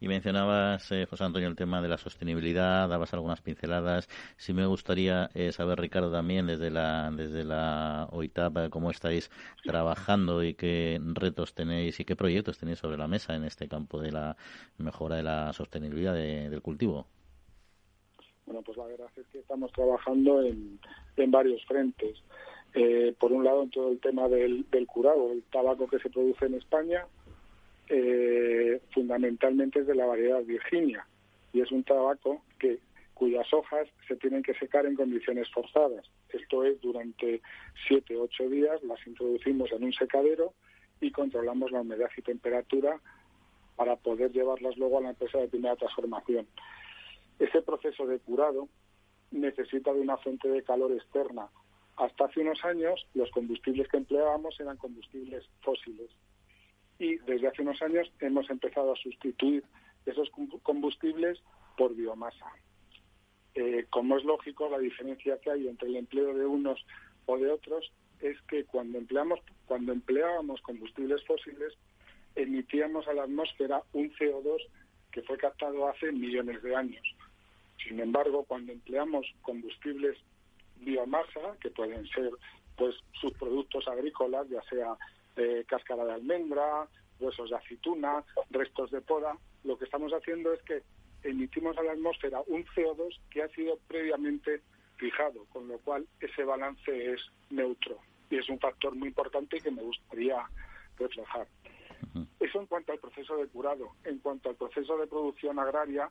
[0.00, 4.08] Y mencionabas, eh, José Antonio, el tema de la sostenibilidad, dabas algunas pinceladas.
[4.36, 9.30] Sí me gustaría eh, saber, Ricardo, también desde la, desde la OITAP, eh, cómo estáis
[9.64, 14.00] trabajando y qué retos tenéis y qué proyectos tenéis sobre la mesa en este campo
[14.00, 14.36] de la
[14.76, 17.06] mejora de la sostenibilidad del cultivo.
[18.44, 20.78] Bueno, pues la verdad es que estamos trabajando en,
[21.30, 22.22] varios frentes.
[23.18, 26.54] por un lado, en todo el tema del curado, el tabaco que se produce en
[26.54, 27.06] España,
[27.88, 31.06] eh, fundamentalmente es de la variedad Virginia
[31.52, 32.78] y es un tabaco que
[33.14, 36.04] cuyas hojas se tienen que secar en condiciones forzadas.
[36.28, 37.42] Esto es, durante
[37.86, 40.54] siete o ocho días las introducimos en un secadero
[41.00, 43.00] y controlamos la humedad y temperatura
[43.76, 46.46] para poder llevarlas luego a la empresa de primera transformación.
[47.38, 48.68] Ese proceso de curado
[49.30, 51.48] necesita de una fuente de calor externa.
[51.96, 56.10] Hasta hace unos años los combustibles que empleábamos eran combustibles fósiles
[56.98, 59.64] y desde hace unos años hemos empezado a sustituir
[60.06, 60.30] esos
[60.62, 61.38] combustibles
[61.76, 62.46] por biomasa.
[63.54, 66.84] Eh, como es lógico, la diferencia que hay entre el empleo de unos
[67.26, 71.74] o de otros es que cuando empleamos cuando empleábamos combustibles fósiles
[72.34, 74.58] emitíamos a la atmósfera un CO2
[75.12, 77.02] que fue captado hace millones de años.
[77.82, 80.16] Sin embargo, cuando empleamos combustibles
[80.76, 82.30] biomasa, que pueden ser
[82.76, 84.96] pues subproductos agrícolas, ya sea
[85.66, 86.88] cáscara de almendra,
[87.20, 90.82] huesos de aceituna, restos de poda, lo que estamos haciendo es que
[91.22, 94.62] emitimos a la atmósfera un CO2 que ha sido previamente
[94.96, 97.20] fijado, con lo cual ese balance es
[97.50, 97.98] neutro
[98.30, 100.44] y es un factor muy importante que me gustaría
[100.96, 101.46] reflejar.
[102.40, 103.90] Eso en cuanto al proceso de curado.
[104.04, 106.10] En cuanto al proceso de producción agraria,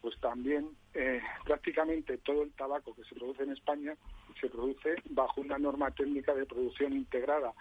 [0.00, 3.96] pues también eh, prácticamente todo el tabaco que se produce en España
[4.40, 7.52] se produce bajo una norma técnica de producción integrada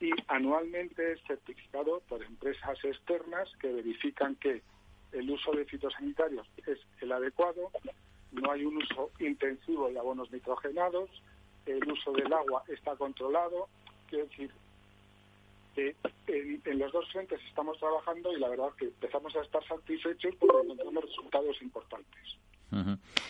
[0.00, 4.62] y anualmente es certificado por empresas externas que verifican que
[5.12, 7.70] el uso de fitosanitarios es el adecuado,
[8.32, 11.10] no hay un uso intensivo de abonos nitrogenados,
[11.66, 13.68] el uso del agua está controlado,
[14.08, 14.50] quiero decir
[15.74, 15.94] que
[16.26, 20.62] en, los dos frentes estamos trabajando y la verdad que empezamos a estar satisfechos porque
[20.64, 22.36] encontramos resultados importantes.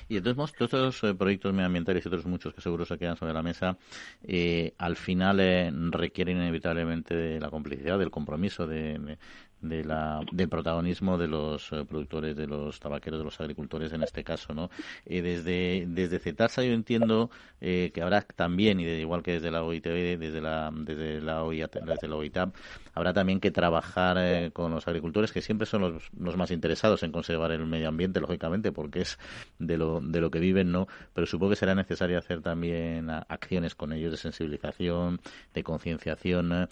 [0.08, 3.32] Y entonces, todos estos eh, proyectos medioambientales y otros muchos que seguro se quedan sobre
[3.32, 3.76] la mesa,
[4.22, 9.18] eh, al final eh, requieren inevitablemente de la complicidad, del compromiso de,
[9.60, 14.02] de la, del protagonismo de los eh, productores, de los tabaqueros, de los agricultores en
[14.02, 14.70] este caso, ¿no?
[15.04, 19.50] Eh, desde, desde CETASA yo entiendo eh, que habrá también, y de, igual que desde
[19.50, 22.54] la OITB, desde la, desde la, desde la OITAP,
[22.94, 27.12] habrá también que trabajar con los agricultores, que siempre son los, los, más interesados en
[27.12, 29.18] conservar el medio ambiente, lógicamente, porque es
[29.58, 30.86] de lo, de lo que viven, ¿no?
[31.14, 35.20] Pero supongo que será necesario hacer también acciones con ellos de sensibilización,
[35.54, 36.68] de concienciación.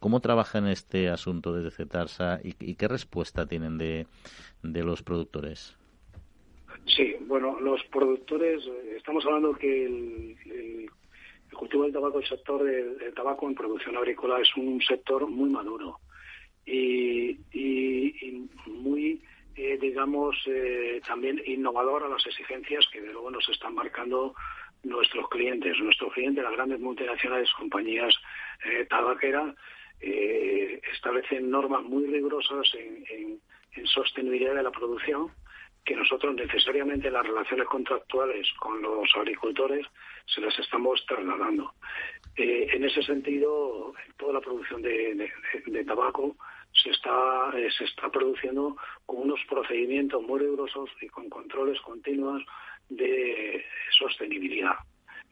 [0.00, 2.03] ¿Cómo trabajan este asunto desde CETASA?
[2.42, 4.06] Y, qué respuesta tienen de,
[4.62, 5.76] de los productores?
[6.86, 10.90] Sí, bueno, los productores, eh, estamos hablando que el,
[11.52, 16.00] cultivo del tabaco, el sector del, tabaco en producción agrícola es un sector muy maduro
[16.66, 17.38] y,
[18.66, 19.22] muy,
[19.54, 24.34] eh, digamos, eh, también innovador a las exigencias que de luego nos están marcando
[24.82, 28.14] nuestros clientes, nuestros clientes, las grandes multinacionales, compañías
[28.88, 29.54] tabaqueras,
[30.06, 33.40] eh, establecen normas muy rigurosas en,
[33.86, 35.32] sostenibilidad de la producción
[35.84, 39.84] que nosotros necesariamente las relaciones contractuales con los agricultores
[40.26, 41.72] se las estamos trasladando.
[42.36, 45.30] Eh, en ese sentido, toda la producción de,
[45.86, 46.36] tabaco
[46.72, 52.44] se está, eh, se está produciendo con unos procedimientos muy rigurosos y con controles continuos
[52.88, 53.64] de
[53.98, 54.76] sostenibilidad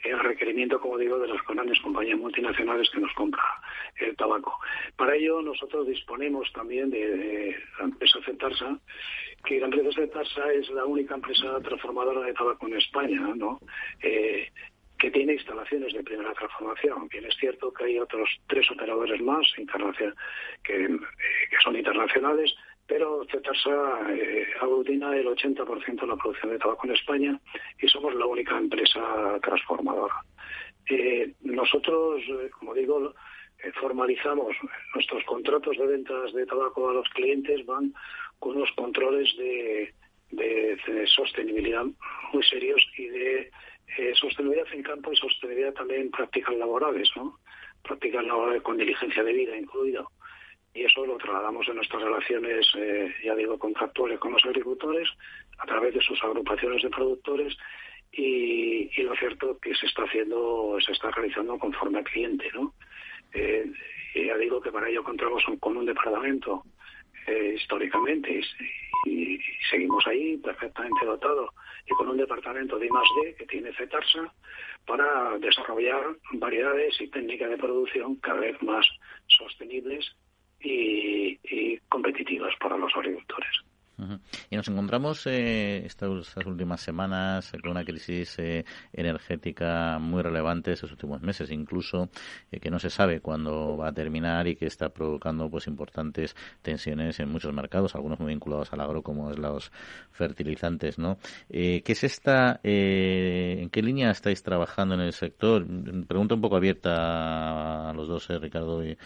[0.03, 3.45] el requerimiento, como digo, de las grandes compañías multinacionales que nos compran
[3.97, 4.59] el tabaco.
[4.97, 8.79] Para ello, nosotros disponemos también de, la empresa Cetarsa,
[9.45, 13.61] que la empresa Cetarsa es la única empresa transformadora de tabaco en España, ¿no?
[14.03, 14.49] Eh,
[14.99, 17.09] que tiene instalaciones de primera transformación.
[17.09, 19.67] Bien es cierto que hay otros tres operadores más que,
[20.63, 20.99] que
[21.65, 22.55] son internacionales,
[22.87, 27.41] pero Cetarsa eh, aglutina el 80% de la producción de tabaco en España
[27.81, 30.15] y somos la única empresa transformadora.
[30.89, 33.15] Eh, nosotros, eh, como digo,
[33.63, 34.57] eh, formalizamos
[34.95, 37.95] nuestros contratos de ventas de tabaco a los clientes, van
[38.39, 39.95] con unos controles de,
[41.07, 41.85] sostenibilidad
[42.33, 43.51] muy serios y de
[44.15, 47.39] sostenibilidad en campo y sostenibilidad también en prácticas laborales, ¿no?
[47.83, 50.09] Prácticas laborales con diligencia de vida incluido
[50.75, 55.09] y eso lo trasladamos en nuestras relaciones, eh, ya digo, contractuales con los agricultores
[55.59, 57.57] a través de sus agrupaciones de productores
[58.13, 62.75] y, lo cierto que se está haciendo, se está realizando conforme al cliente, ¿no?
[63.35, 63.71] Eh,
[64.15, 66.65] ya digo que para ello contamos con un departamento
[67.27, 68.41] eh, históricamente
[69.07, 69.39] y,
[69.71, 71.53] seguimos ahí perfectamente dotado
[71.87, 74.33] y con un departamento de I+D que tiene CETARSA
[74.87, 78.87] para desarrollar variedades y técnicas de producción cada vez más
[79.29, 80.15] sostenibles
[80.63, 81.39] y,
[81.89, 83.51] competitivas para los agricultores.
[84.51, 86.11] Y nos encontramos eh, estas,
[86.47, 92.09] últimas semanas con una crisis eh, energética muy relevante estos últimos meses, incluso
[92.51, 96.35] eh, que no se sabe cuándo va a terminar y que está provocando pues importantes
[96.63, 99.71] tensiones en muchos mercados, algunos muy vinculados al agro, como es los
[100.11, 101.19] fertilizantes, ¿no?
[101.49, 102.61] ¿Qué es esta?
[102.63, 105.67] ¿En qué línea estáis trabajando en el sector?
[106.07, 108.97] Pregunta un poco abierta a los dos, Ricardo y,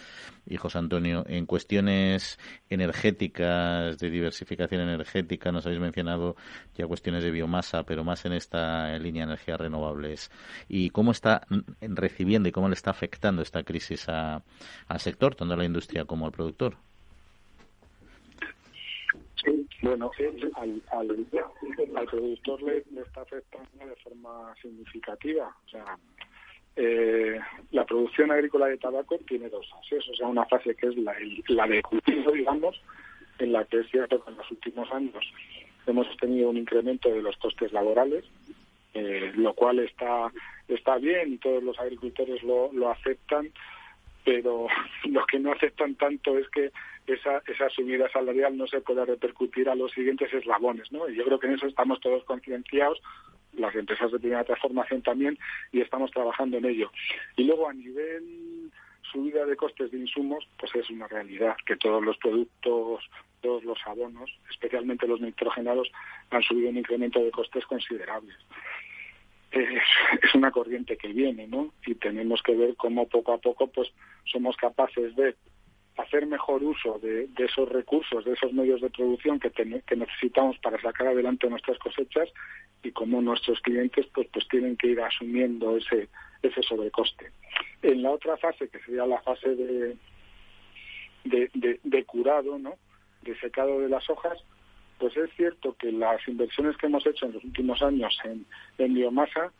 [0.47, 2.39] y José Antonio, en cuestiones
[2.71, 6.37] energéticas de diversificación energética, nos habéis mencionado
[6.77, 10.31] ya cuestiones de biomasa, pero más en esta línea de energías renovables.
[10.69, 11.47] ¿Y cómo está
[11.81, 14.43] recibiendo y cómo le está afectando esta crisis al
[14.99, 16.77] sector, tanto a la industria como al productor?
[19.45, 20.11] Sí, bueno,
[20.55, 25.55] al, al, productor le, le, está afectando de forma significativa.
[25.67, 25.99] O sea,
[26.77, 30.97] eh, la producción agrícola de tabaco tiene dos fases, o sea, una fase que es
[30.99, 31.15] la,
[31.49, 32.81] la de cultivo, digamos,
[33.39, 35.25] en la que es cierto que en los últimos años
[35.87, 38.25] hemos tenido un incremento de los costes laborales,
[38.95, 40.31] eh, lo cual está
[40.69, 43.51] está bien y todos los agricultores lo, lo aceptan,
[44.25, 44.67] pero
[45.05, 46.73] lo que no aceptan tanto es que
[47.07, 51.09] esa, esa subida salarial no se pueda repercutir a los siguientes eslabones, ¿no?
[51.09, 53.01] Y yo creo que en eso estamos todos concienciados,
[53.53, 55.39] las empresas de primera transformación también,
[55.71, 56.91] y estamos trabajando en ello.
[57.37, 58.25] Y luego a nivel
[59.11, 63.05] subida de costes de insumos, pues es una realidad que todos los productos,
[63.41, 65.91] todos los abonos, especialmente los nitrogenados,
[66.31, 68.37] han subido un incremento de costes considerables.
[69.51, 71.73] Es, una corriente que viene, ¿no?
[71.87, 73.91] Y tenemos que ver cómo poco a poco, pues,
[74.25, 75.35] somos capaces de
[75.97, 80.81] hacer mejor uso de, esos recursos, de esos medios de producción que, que necesitamos para
[80.81, 82.29] sacar adelante nuestras cosechas
[82.83, 86.09] y cómo nuestros clientes pues, pues tienen que ir asumiendo ese,
[86.43, 87.33] ese sobrecoste.
[87.87, 89.97] En la otra fase, que sería la fase de,
[91.23, 92.75] de, curado, ¿no?
[93.23, 94.43] de secado de las hojas,
[94.99, 98.45] pues es cierto que las inversiones que hemos hecho en los últimos años en,
[98.79, 99.53] en biomasa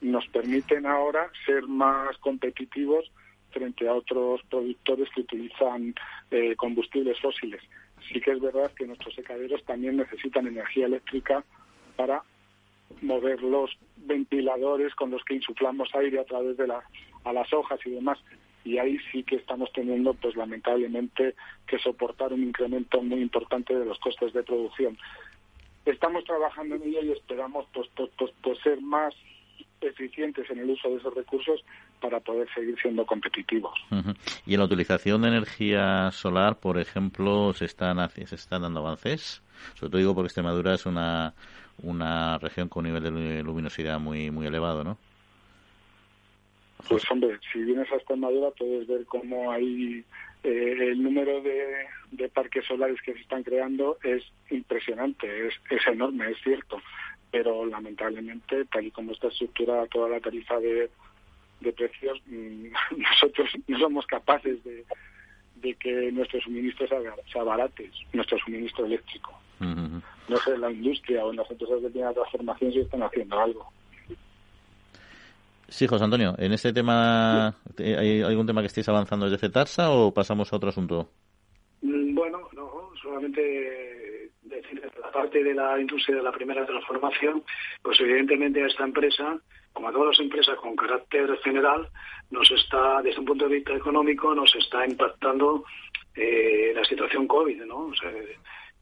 [0.00, 3.10] nos permiten ahora ser más competitivos
[3.50, 5.92] frente a otros productores que utilizan
[6.30, 7.62] eh, combustibles fósiles.
[8.12, 11.42] Sí que es verdad que nuestros secaderos también necesitan energía eléctrica
[11.96, 12.22] para
[13.00, 16.84] mover los ventiladores con los que insuflamos aire a través de la,
[17.24, 18.18] a las hojas y demás.
[18.64, 21.34] Y ahí sí que estamos teniendo, pues lamentablemente,
[21.66, 24.96] que soportar un incremento muy importante de los costes de producción.
[25.84, 29.14] Estamos trabajando en ello y esperamos pues, pues, pues, pues ser más
[29.80, 31.64] eficientes en el uso de esos recursos
[32.00, 33.78] para poder seguir siendo competitivos.
[34.46, 39.42] ¿Y en la utilización de energía solar, por ejemplo, se están, se están dando avances?
[39.74, 41.34] Sobre todo digo porque Extremadura es una,
[41.82, 44.98] una región con un nivel de luminosidad muy, muy elevado, ¿no?
[46.88, 50.04] Pues hombre, si vienes a Extremadura puedes ver cómo hay
[50.42, 55.86] eh, el número de, de, parques solares que se están creando es impresionante, es, es
[55.86, 56.80] enorme, es cierto
[57.32, 60.90] pero lamentablemente, tal y como está estructurada toda la tarifa de,
[61.74, 62.66] precios, mm,
[62.98, 64.84] nosotros no somos capaces de,
[65.76, 69.32] que nuestro suministro sea, abarate, nuestro suministro eléctrico.
[69.60, 73.72] No sé, la industria o las empresas de transformación si están haciendo algo.
[75.72, 80.12] Sí, José Antonio, en este tema, ¿hay algún tema que estéis avanzando desde CETARSA o
[80.12, 81.08] pasamos a otro asunto?
[81.80, 87.42] Mm, bueno, no, solamente decir, la parte de la industria de la primera transformación,
[87.82, 89.38] pues evidentemente a esta empresa,
[89.72, 91.88] como a todas las empresas con carácter general,
[92.30, 95.64] nos está, desde un punto de vista económico, nos está impactando
[96.14, 97.92] eh, la situación COVID, ¿no?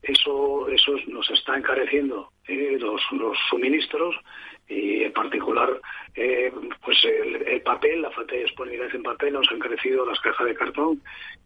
[0.03, 4.17] Eso, eso nos está encareciendo eh, los, los, suministros
[4.71, 5.81] y en particular
[6.15, 6.53] eh,
[6.83, 10.55] pues el, papel, la falta de disponibilidad en papel, nos han crecido las cajas de
[10.55, 11.03] cartón,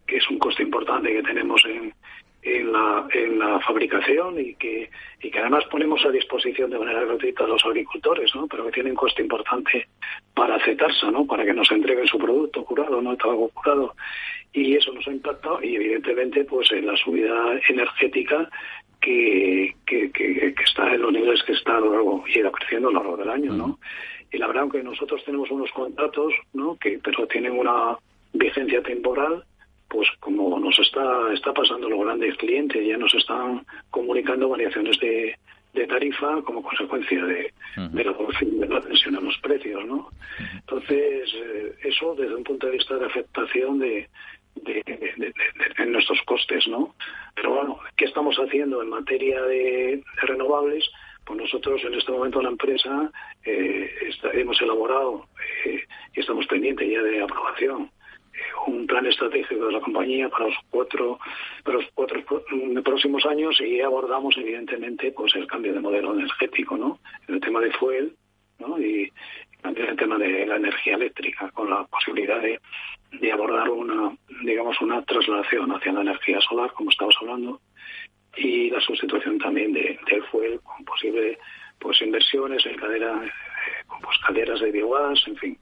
[0.06, 1.92] que es un coste importante que tenemos en,
[2.42, 4.90] en la, en la fabricación y que,
[5.22, 8.46] y que además ponemos a disposición de manera gratuita a los agricultores, ¿no?
[8.46, 9.88] pero que tienen un coste importante
[10.34, 11.26] para aceptarse, ¿no?
[11.26, 13.94] para que nos entreguen su producto curado, no el tabaco curado.
[14.52, 18.48] Y eso nos ha impactado y evidentemente pues en la subida energética
[19.04, 22.92] que, que, que, está en los niveles que está a lo largo y creciendo a
[22.92, 23.78] lo largo del año, ¿no?
[24.32, 26.76] Y la verdad que nosotros tenemos unos contratos, ¿no?
[26.76, 27.96] Que pero tienen una
[28.32, 29.44] vigencia temporal
[29.88, 35.36] pues como nos está, está pasando los grandes clientes, ya nos están comunicando variaciones de,
[35.72, 40.08] de tarifa como consecuencia de, de, la, de la tensión en los precios, ¿no?
[40.52, 44.08] Entonces, eh, eso desde un punto de vista de afectación de,
[44.54, 46.94] de, de, nuestros costes, ¿no?
[47.34, 50.88] Pero bueno, ¿qué estamos haciendo en materia de, renovables?
[51.24, 53.10] Pues nosotros en este momento la empresa
[53.44, 53.90] eh,
[54.34, 55.26] hemos elaborado
[55.64, 55.82] eh,
[56.14, 57.90] y estamos pendientes ya de aprobación
[58.66, 61.18] un plan estratégico de la compañía para los cuatro,
[61.62, 62.22] para los cuatro
[62.82, 66.98] próximos años y abordamos evidentemente pues el cambio de modelo energético, ¿no?
[67.28, 68.16] El tema de fuel,
[68.58, 68.78] ¿no?
[68.80, 69.12] Y
[69.64, 72.60] el tema de la energía eléctrica con la posibilidad de,
[73.12, 77.60] de abordar una, digamos, una traslación hacia la energía solar, como estamos hablando,
[78.36, 81.38] y la sustitución también de, del fuel con posibles
[81.78, 83.30] pues inversiones en cadera, eh,
[84.02, 85.58] pues caderas de biogás, en fin,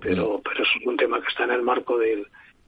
[0.00, 2.26] pero, pero es un tema que está en el marco del,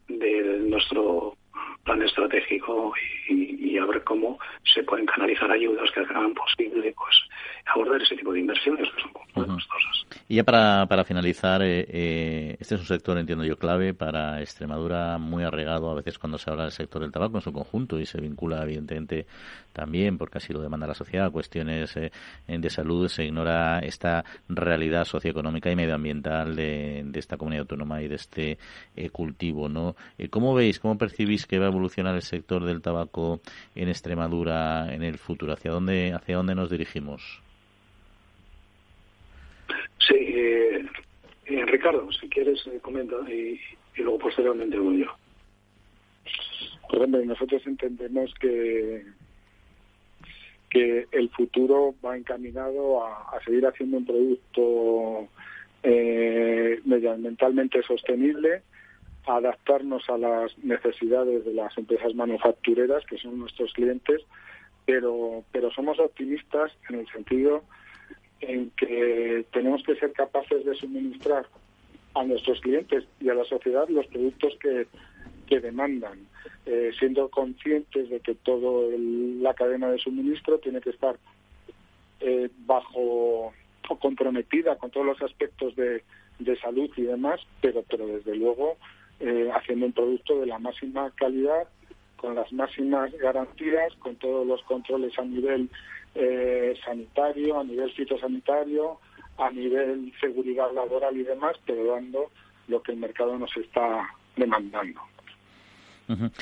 [0.08, 1.36] de nuestro
[1.84, 2.94] plan estratégico
[3.28, 7.16] y, y, a ver cómo se pueden canalizar ayudas que hagan posible pues
[7.66, 9.93] abordar ese tipo de inversiones que son costosas.
[10.28, 14.40] Y ya para, para finalizar, eh, eh, este es un sector, entiendo yo, clave para
[14.40, 18.00] Extremadura, muy arregado a veces cuando se habla del sector del tabaco en su conjunto
[18.00, 19.26] y se vincula evidentemente
[19.72, 22.10] también, porque así lo demanda la sociedad, cuestiones eh,
[22.46, 28.08] de salud, se ignora esta realidad socioeconómica y medioambiental de, de esta comunidad autónoma y
[28.08, 28.58] de este
[29.12, 29.68] cultivo.
[29.68, 29.96] ¿no?
[30.30, 33.40] ¿Cómo veis, cómo percibís que va a evolucionar el sector del tabaco
[33.74, 35.52] en Extremadura en el futuro?
[35.52, 37.43] ¿Hacia dónde, hacia dónde nos dirigimos?
[40.06, 40.84] Sí, eh,
[41.46, 43.58] eh, Ricardo, si quieres, eh, comenta y,
[43.96, 45.06] luego posteriormente voy yo.
[46.88, 49.04] Pues nosotros entendemos que
[50.74, 55.28] que el futuro va encaminado a, seguir haciendo un producto
[55.84, 58.62] eh, medioambientalmente sostenible,
[59.24, 64.22] a adaptarnos a las necesidades de las empresas manufactureras que son nuestros clientes,
[64.84, 67.62] pero pero somos optimistas en el sentido
[68.40, 71.46] en que tenemos que ser capaces de suministrar
[72.14, 74.86] a nuestros clientes y a la sociedad los productos que,
[75.46, 76.26] que demandan,
[76.66, 81.16] eh, siendo conscientes de que toda la cadena de suministro tiene que estar
[82.20, 83.52] eh, bajo
[83.88, 86.02] o comprometida con todos los aspectos de,
[86.38, 88.76] de salud y demás, pero, pero desde luego
[89.20, 91.68] eh, haciendo un producto de la máxima calidad,
[92.16, 95.68] con las máximas garantías, con todos los controles a nivel
[96.14, 98.98] eh, sanitario, a nivel fitosanitario,
[99.38, 102.30] a nivel seguridad laboral y demás, pero dando
[102.68, 105.00] lo que el mercado nos está demandando.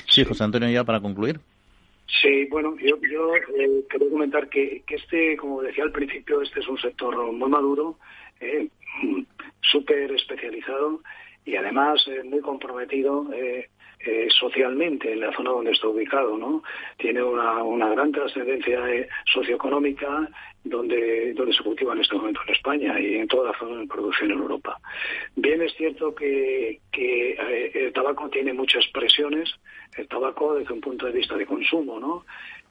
[0.08, 1.40] Sí, José Antonio, ya para concluir.
[2.20, 6.60] Sí, bueno, yo, yo eh, quiero comentar que, que, este, como decía al principio, este
[6.60, 7.96] es un sector muy maduro,
[8.40, 8.68] eh,
[9.60, 11.00] súper especializado
[11.44, 13.28] y además eh, muy comprometido
[14.04, 16.62] eh, socialmente en la zona donde está ubicado, ¿no?
[16.96, 20.28] Tiene una, una gran trascendencia eh, socioeconómica
[20.64, 23.86] donde, donde se cultiva en este momento en España y en toda la zona de
[23.86, 24.78] producción en Europa.
[25.36, 29.50] Bien es cierto que, que eh, el tabaco tiene muchas presiones,
[29.96, 32.24] el tabaco desde un punto de vista de consumo, ¿no?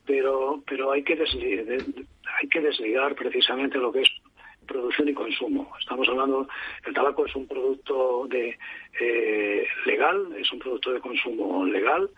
[0.05, 1.65] Pero, pero hay que desligar,
[2.41, 4.09] hay que desligar precisamente lo que es
[4.71, 5.71] producción y consumo.
[5.79, 6.47] Estamos hablando,
[6.85, 8.57] el tabaco es un producto de
[8.99, 12.09] eh, legal, es un producto de consumo legal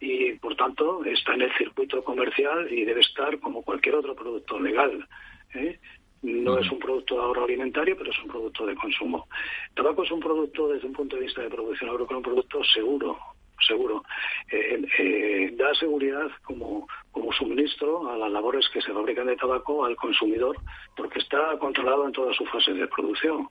[0.00, 4.58] y por tanto está en el circuito comercial y debe estar como cualquier otro producto
[4.58, 5.06] legal.
[5.54, 5.78] ¿eh?
[6.22, 9.26] No es un producto agroalimentario, pero es un producto de consumo.
[9.70, 12.62] El tabaco es un producto desde un punto de vista de producción agrícola, un producto
[12.64, 13.18] seguro,
[13.66, 14.04] seguro.
[14.50, 19.84] Eh, eh, da seguridad como, como suministro a las labores que se fabrican de tabaco
[19.84, 20.56] al consumidor,
[20.96, 23.48] porque está controlado en todas sus fases de producción,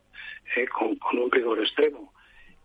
[0.55, 2.13] eh, con, un rigor extremo.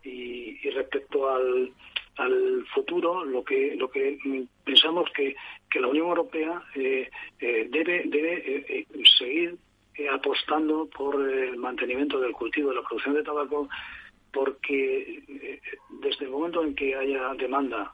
[0.03, 1.71] Y, respecto al,
[2.17, 4.17] al futuro, lo que, lo que
[4.63, 5.35] pensamos que,
[5.69, 6.61] que la Unión Europea
[7.39, 8.85] debe, debe
[9.17, 9.57] seguir
[10.13, 13.67] apostando por el mantenimiento del cultivo de la producción de tabaco
[14.37, 15.61] porque eh,
[15.99, 17.91] desde el momento en que haya demanda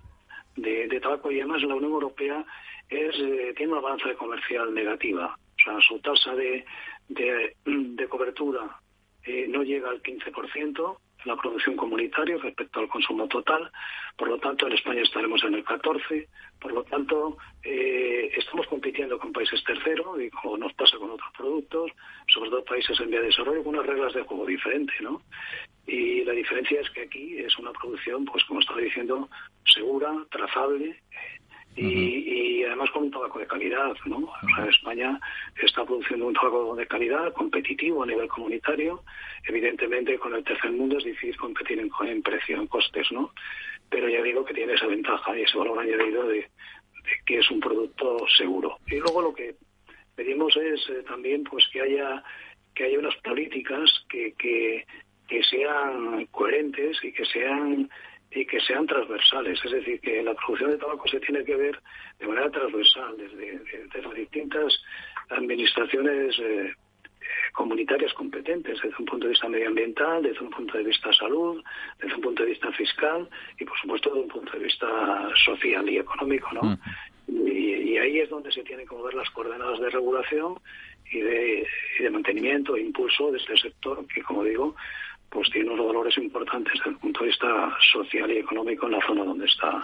[0.57, 2.45] de, tabaco y además la Unión Europea
[2.89, 5.37] es, eh, tiene una balanza comercial negativa.
[5.37, 6.65] O sea, su tasa de,
[7.07, 8.77] de, cobertura
[9.23, 13.71] eh, no llega al 15% la producción comunitaria respecto al consumo total.
[14.17, 16.27] Por lo tanto, en España estaremos en el 14.
[16.59, 21.91] Por lo tanto, estamos compitiendo con países terceros y como nos pasa con otros productos,
[22.27, 25.21] sobre todo países en vía de desarrollo, con unas reglas de juego diferentes, ¿no?
[25.85, 29.29] Y la diferencia es que aquí es una producción, pues como estaba diciendo,
[29.65, 30.97] segura, trazable,
[31.75, 34.17] y, además con un tabaco de calidad, ¿no?
[34.17, 35.19] O sea, España
[35.61, 39.03] está produciendo un tabaco de calidad, competitivo a nivel comunitario.
[39.47, 43.33] Evidentemente, con el tercer mundo es difícil competir en, en precio, en costes, ¿no?
[43.89, 46.47] Pero ya digo que tiene esa ventaja y ese valor añadido de,
[47.25, 48.77] que es un producto seguro.
[48.87, 49.55] Y luego lo que
[50.15, 52.23] pedimos es eh, también pues que haya
[52.75, 54.87] que haya unas políticas que, que,
[55.27, 57.89] que sean coherentes y que sean
[58.35, 61.79] y que sean transversales, es decir, que la producción de tabaco se tiene que ver
[62.19, 64.73] de manera transversal desde, las distintas
[65.29, 66.73] administraciones eh,
[67.53, 71.63] comunitarias competentes, desde un punto de vista medioambiental, desde un punto de vista salud,
[71.99, 75.87] desde un punto de vista fiscal y, por supuesto, desde un punto de vista social
[75.89, 76.63] y económico, ¿no?
[76.63, 77.47] Mm.
[77.47, 80.59] Y, ahí es donde se tienen que mover las coordenadas de regulación
[81.11, 81.67] y de,
[81.99, 84.75] y de mantenimiento e impulso de este sector que, como digo,
[85.33, 89.05] pues tiene unos valores importantes desde el punto de vista social y económico en la
[89.05, 89.83] zona donde está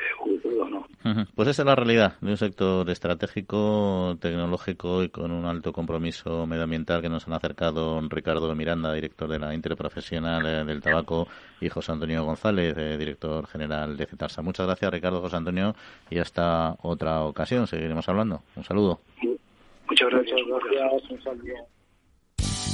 [0.00, 0.86] eh, ¿no?
[1.34, 6.46] Pues esa es la realidad de un sector estratégico, tecnológico y con un alto compromiso
[6.46, 11.26] medioambiental que nos han acercado Ricardo Miranda, director de la Interprofesional eh, del Tabaco,
[11.60, 14.42] y José Antonio González, eh, director general de CETARSA.
[14.42, 15.74] Muchas gracias, Ricardo, José Antonio,
[16.10, 17.66] y hasta otra ocasión.
[17.66, 18.42] Seguiremos hablando.
[18.56, 19.00] Un saludo.
[19.88, 20.40] Muchas gracias.
[20.46, 21.10] Muchas gracias.
[21.10, 21.79] Un saludo.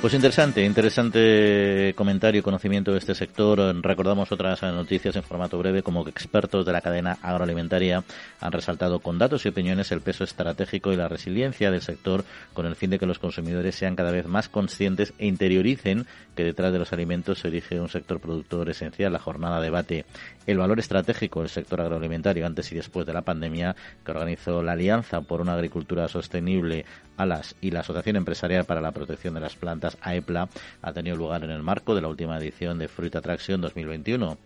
[0.00, 3.58] Pues interesante, interesante comentario y conocimiento de este sector.
[3.82, 8.04] Recordamos otras noticias en formato breve, como que expertos de la cadena agroalimentaria
[8.40, 12.24] han resaltado con datos y opiniones el peso estratégico y la resiliencia del sector
[12.54, 16.44] con el fin de que los consumidores sean cada vez más conscientes e interioricen que
[16.44, 19.12] detrás de los alimentos se dirige un sector productor esencial.
[19.12, 20.04] La jornada debate
[20.46, 23.74] el valor estratégico del sector agroalimentario antes y después de la pandemia
[24.04, 26.86] que organizó la Alianza por una Agricultura Sostenible,
[27.18, 30.48] ALAS y la Asociación Empresarial para la Protección de las Plantas AEPLA
[30.80, 34.38] ha tenido lugar en el marco de la última edición de Fruit Attraction 2021.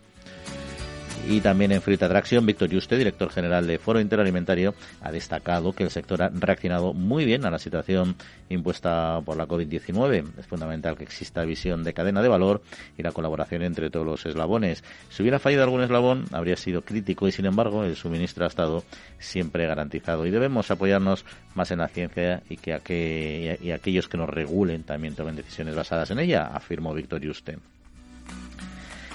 [1.28, 5.84] Y también en Fruit Attraction, Víctor Yuste, director general de Foro Interalimentario, ha destacado que
[5.84, 8.16] el sector ha reaccionado muy bien a la situación
[8.48, 10.24] impuesta por la COVID-19.
[10.38, 12.62] Es fundamental que exista visión de cadena de valor
[12.98, 14.82] y la colaboración entre todos los eslabones.
[15.10, 18.84] Si hubiera fallado algún eslabón, habría sido crítico y, sin embargo, el suministro ha estado
[19.18, 20.26] siempre garantizado.
[20.26, 25.14] Y debemos apoyarnos más en la ciencia y que y aquellos que nos regulen también
[25.14, 27.58] tomen decisiones basadas en ella, afirmó Víctor Yuste.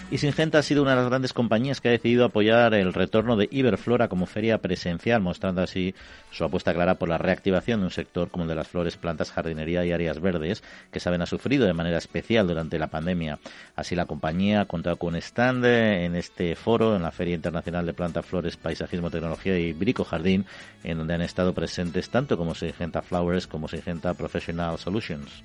[0.09, 3.35] Y Singenta ha sido una de las grandes compañías que ha decidido apoyar el retorno
[3.35, 5.95] de Iberflora como feria presencial, mostrando así
[6.31, 9.33] su apuesta clara por la reactivación de un sector como el de las flores, plantas,
[9.33, 13.39] jardinería y áreas verdes, que saben ha sufrido de manera especial durante la pandemia.
[13.75, 17.93] Así la compañía ha contado con stand en este foro, en la Feria Internacional de
[17.93, 20.45] Plantas, Flores, Paisajismo, Tecnología y Brico Jardín,
[20.85, 25.43] en donde han estado presentes tanto como Singenta Flowers como Singenta Professional Solutions.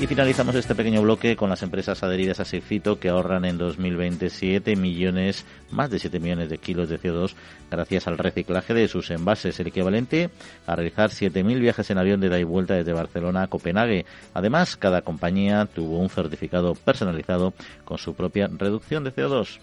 [0.00, 4.30] Y finalizamos este pequeño bloque con las empresas adheridas a Sefito que ahorran en 2020
[4.30, 7.34] 7 millones, más de 7 millones de kilos de CO2
[7.68, 10.30] gracias al reciclaje de sus envases, el equivalente
[10.68, 14.06] a realizar 7.000 viajes en avión de ida y vuelta desde Barcelona a Copenhague.
[14.34, 17.52] Además, cada compañía tuvo un certificado personalizado
[17.84, 19.58] con su propia reducción de CO2.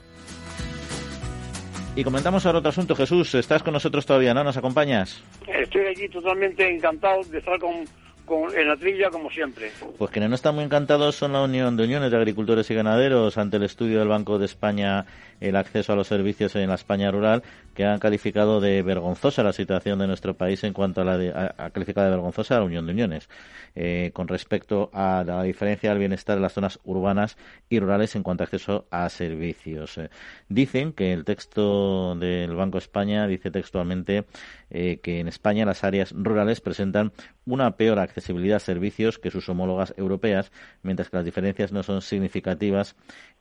[1.96, 2.94] Y comentamos ahora otro asunto.
[2.94, 4.44] Jesús, estás con nosotros todavía, ¿no?
[4.44, 5.24] ¿Nos acompañas?
[5.48, 7.86] Estoy aquí totalmente encantado de estar con
[8.28, 9.72] en la trilla como siempre.
[9.98, 13.38] Pues quienes no están muy encantados son la Unión de Uniones de Agricultores y Ganaderos
[13.38, 15.06] ante el estudio del Banco de España
[15.40, 17.44] el acceso a los servicios en la España rural
[17.76, 21.70] que han calificado de vergonzosa la situación de nuestro país en cuanto a la ha
[21.70, 23.30] calificado de vergonzosa la Unión de Uniones
[23.76, 27.38] eh, con respecto a la diferencia del bienestar de las zonas urbanas
[27.70, 29.98] y rurales en cuanto a acceso a servicios.
[29.98, 30.10] Eh,
[30.50, 34.26] dicen que el texto del Banco de España dice textualmente
[34.70, 37.12] eh, que en España las áreas rurales presentan
[37.46, 40.52] una peor accesibilidad a servicios que sus homólogas europeas,
[40.82, 42.96] mientras que las diferencias no son significativas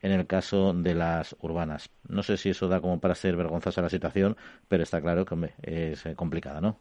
[0.05, 1.91] en el caso de las urbanas.
[2.11, 4.37] No sé si eso da como para ser vergonzosa la situación
[4.69, 6.77] pero está claro que es eh, complicada, ¿no?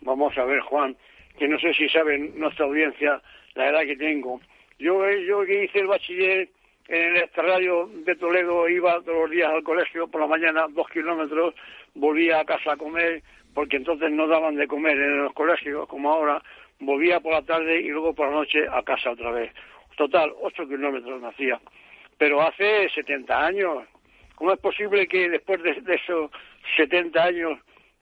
[0.00, 0.96] Vamos a ver, Juan,
[1.38, 3.20] que no sé si saben nuestra audiencia
[3.54, 4.40] la edad que tengo.
[4.78, 6.48] Yo, yo que hice el bachiller
[6.88, 10.88] en el radio de Toledo, iba todos los días al colegio por la mañana, dos
[10.88, 11.54] kilómetros,
[11.94, 13.22] volvía a casa a comer,
[13.52, 16.42] porque entonces no daban de comer en los colegios como ahora,
[16.78, 19.52] volvía por la tarde y luego por la noche a casa otra vez.
[19.96, 21.60] Total, ocho kilómetros me hacía.
[22.20, 23.84] Pero hace 70 años.
[24.34, 26.30] ¿Cómo es posible que después de, esos
[26.76, 27.58] 70 años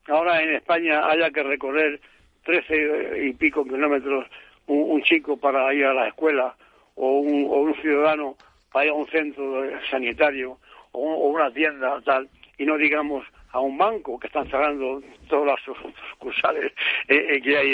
[0.08, 2.00] ahora en España haya que recorrer
[2.42, 4.26] 13 y pico kilómetros
[4.66, 6.56] un, chico para ir a la escuela
[6.96, 8.36] o un, o un ciudadano
[8.72, 10.58] para ir a un centro sanitario
[10.90, 15.76] o, una tienda tal y no digamos a un banco que están cerrando todas las
[16.10, 16.72] sucursales
[17.06, 17.70] eh, eh, que hay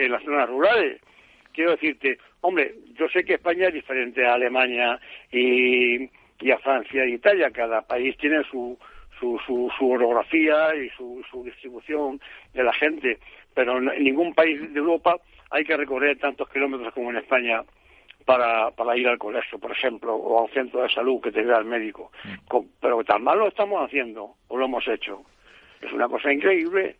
[0.00, 1.00] en, las zonas rurales.
[1.54, 4.98] Quiero decirte, hombre, yo sé que España es diferente a Alemania
[5.30, 6.10] y,
[6.50, 7.50] a Francia e Italia.
[7.50, 8.76] Cada país tiene su,
[9.18, 12.20] su, su, orografía y su, su distribución
[12.52, 13.18] de la gente,
[13.54, 15.16] pero en ningún país de Europa
[15.50, 17.62] hay que recorrer tantos kilómetros como en España
[18.24, 21.42] para, para ir al colegio, por ejemplo, o a un centro de salud que te
[21.42, 22.10] vea el médico.
[22.24, 22.58] Mm.
[22.80, 25.22] Pero tan mal lo estamos haciendo, o lo hemos hecho.
[25.84, 26.96] Es una cosa increíble.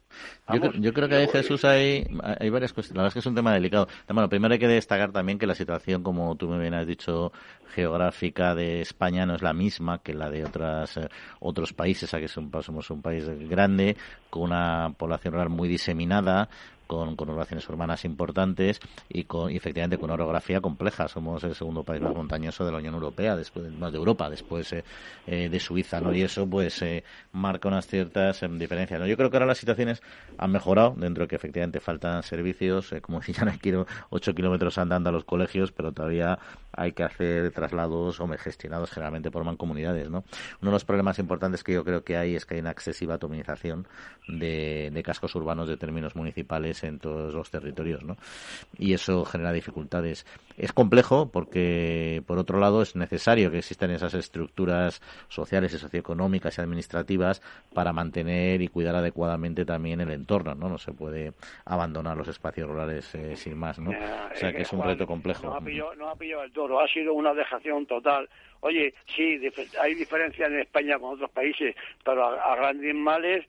[0.78, 2.96] yo, creo que hay, Jesús, hay, hay varias cuestiones.
[2.96, 3.88] La verdad es que es un tema delicado.
[4.08, 7.32] Bueno, primero hay que destacar también que la situación, como tú me bien has dicho,
[7.74, 11.08] geográfica de España no es la misma que la de otras, eh,
[11.40, 13.96] otros países, a que somos un país grande,
[14.28, 16.50] con una población rural muy diseminada,
[16.86, 21.08] con conurbaciones urbanas importantes y con efectivamente con una orografía compleja.
[21.08, 24.72] Somos el segundo país más montañoso de la Unión Europea, después más de Europa, después
[24.72, 24.84] eh,
[25.26, 26.14] eh, de Suiza, ¿no?
[26.14, 29.00] Y eso pues eh, marca unas ciertas em, diferencias.
[29.00, 29.06] ¿no?
[29.06, 30.02] Yo creo que ahora las situaciones
[30.38, 34.78] han mejorado, dentro de que efectivamente faltan servicios, como si ya no quiero ocho kilómetros
[34.78, 36.38] andando a los colegios, pero todavía
[36.72, 40.24] hay que hacer traslados o gestionados generalmente por mancomunidades, ¿no?
[40.60, 43.14] Uno de los problemas importantes que yo creo que hay es que hay una excesiva
[43.14, 43.86] atomización
[44.26, 48.16] de, de cascos urbanos de términos municipales en todos los territorios, ¿no?
[48.78, 50.26] Y eso genera dificultades.
[50.56, 56.58] Es complejo porque, por otro lado, es necesario que existan esas estructuras sociales y socioeconómicas
[56.58, 60.68] y administrativas para mantener y cuidar adecuadamente también el entorno, ¿no?
[60.68, 61.32] No se puede
[61.64, 63.90] abandonar los espacios rurales eh, sin más, ¿no?
[63.90, 65.46] O sea que es un reto complejo.
[65.46, 65.54] No
[66.08, 68.28] ha, pillado, el toro, ha sido una dejación total.
[68.60, 69.38] Oye, sí,
[69.80, 73.44] hay diferencias en España con otros países, pero a grandes males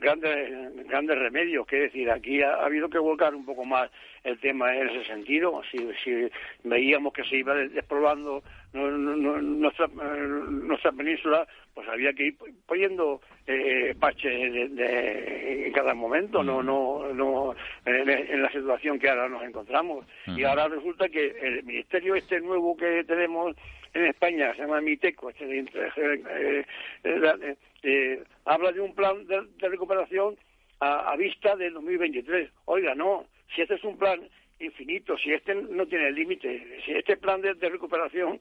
[0.00, 1.66] grandes grandes remedios.
[1.66, 3.90] Que decir, aquí ha, habido que volcar un poco más
[4.24, 5.62] el tema en ese sentido.
[5.70, 6.28] Si, si
[6.64, 8.42] veíamos que se iba despoblando
[8.76, 14.30] nuestra, nuestra península, pues había que ir poniendo eh, parches
[14.74, 17.54] de, en cada momento, no no no
[17.84, 20.06] en, la situación que ahora nos encontramos.
[20.26, 23.56] Y ahora resulta que el ministerio este nuevo que tenemos
[23.96, 26.66] en España, se llama MITECO, este, eh,
[27.04, 30.36] eh, eh, habla de un plan de, recuperación
[30.80, 32.50] a, vista del 2023.
[32.66, 33.24] Oiga, no,
[33.54, 34.20] si este es un plan
[34.60, 38.40] infinito, si este no tiene límite, si este plan de, recuperación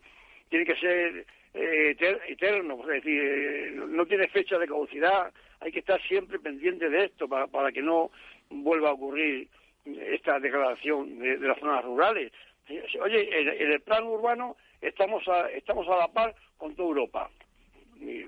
[0.49, 5.31] tiene que ser eterno, es decir, no tiene fecha de caducidad,
[5.61, 8.11] hay que estar siempre pendiente de esto para, para que no
[8.49, 9.47] vuelva a ocurrir
[9.85, 12.31] esta degradación de, las zonas rurales.
[13.01, 13.29] Oye,
[13.63, 17.29] en el plan urbano estamos a, estamos a la par con toda Europa.
[17.99, 18.25] Y,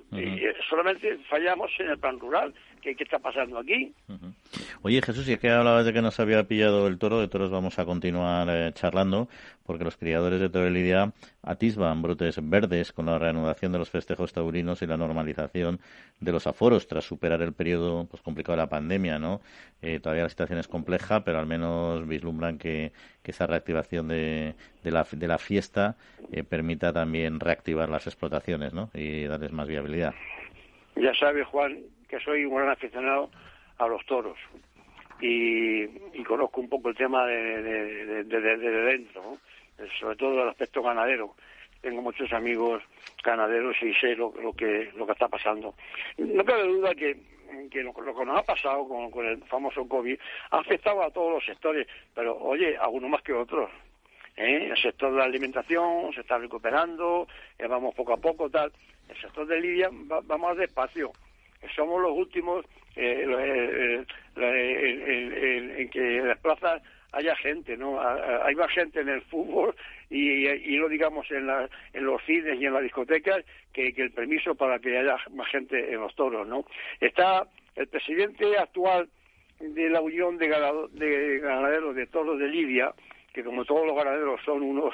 [0.70, 2.54] solamente fallamos en el plan rural.
[2.96, 3.94] ¿Qué, está pasando aquí?
[4.82, 7.52] Oye, Jesús, y es que hablabas de que nos había pillado el toro, de toros
[7.52, 9.28] vamos a continuar eh, charlando,
[9.66, 11.12] porque los criadores de toro lidia
[11.44, 15.82] atisban brotes verdes con la reanudación de los festejos taurinos y la normalización
[16.22, 19.42] de los aforos tras superar el periodo pues, complicado de la pandemia, ¿no?
[19.82, 22.94] Eh, todavía la situación es compleja, pero al menos vislumbran que,
[23.28, 25.98] esa reactivación de, de, la, de la fiesta
[26.32, 28.90] eh, permita también reactivar las explotaciones, ¿no?
[28.94, 30.16] Y darles más viabilidad.
[30.96, 31.78] Ya sabe, Juan,
[32.08, 33.30] que soy un gran aficionado
[33.78, 34.38] a los toros
[35.22, 35.88] y,
[36.24, 37.62] conozco un poco el tema de,
[38.24, 39.38] de, dentro,
[40.00, 41.36] sobre todo el aspecto ganadero.
[41.82, 42.84] Tengo muchos amigos
[43.24, 45.74] ganaderos y sé lo, que lo que está pasando.
[46.18, 47.16] No cabe duda que,
[47.76, 50.20] lo, que nos ha pasado con, el famoso COVID
[50.52, 53.70] ha afectado a todos los sectores, pero oye, algunos más que otros.
[54.36, 54.70] ¿eh?
[54.72, 57.28] El sector de la alimentación se está recuperando,
[57.58, 58.72] eh, vamos poco a poco, tal.
[59.08, 61.14] El sector de Lidia va, va más despacio
[61.76, 64.06] somos los últimos eh,
[64.36, 66.82] en que en las plazas
[67.12, 68.00] haya gente, ¿no?
[68.00, 69.76] Hay más gente en el fútbol
[70.10, 73.44] y, y no digamos en, la, en los cines y en las discotecas
[73.74, 76.66] que, el permiso para que haya más gente en los toros, ¿no?
[77.00, 79.10] Está el presidente actual
[79.60, 80.48] de la Unión de,
[80.92, 82.94] de Ganaderos de Toros de Lidia,
[83.34, 84.94] que como todos los ganaderos son unos,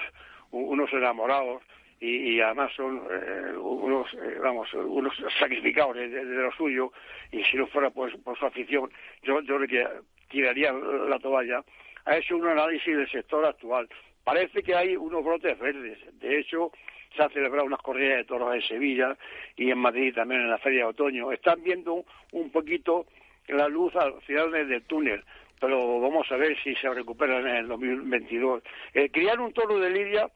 [0.52, 1.64] unos enamorados,
[2.06, 6.92] y, además son eh, unos, eh, vamos, unos sacrificados de, lo suyo
[7.32, 8.92] y si no fuera pues, por su afición,
[9.22, 9.88] yo, yo le
[10.30, 11.64] tiraría la toalla.
[12.06, 13.88] Ha hecho un análisis del sector actual.
[14.24, 15.98] Parece que hay unos brotes verdes.
[16.20, 16.72] De hecho,
[17.16, 19.18] se han celebrado unas corridas de toros en Sevilla
[19.56, 21.32] y en Madrid también en la Feria de Otoño.
[21.32, 23.06] Están viendo un poquito
[23.48, 25.24] la luz al final del túnel,
[25.60, 28.62] pero vamos a ver si se recuperan en el 2022.
[28.94, 30.30] Eh, criar un toro de Lidia,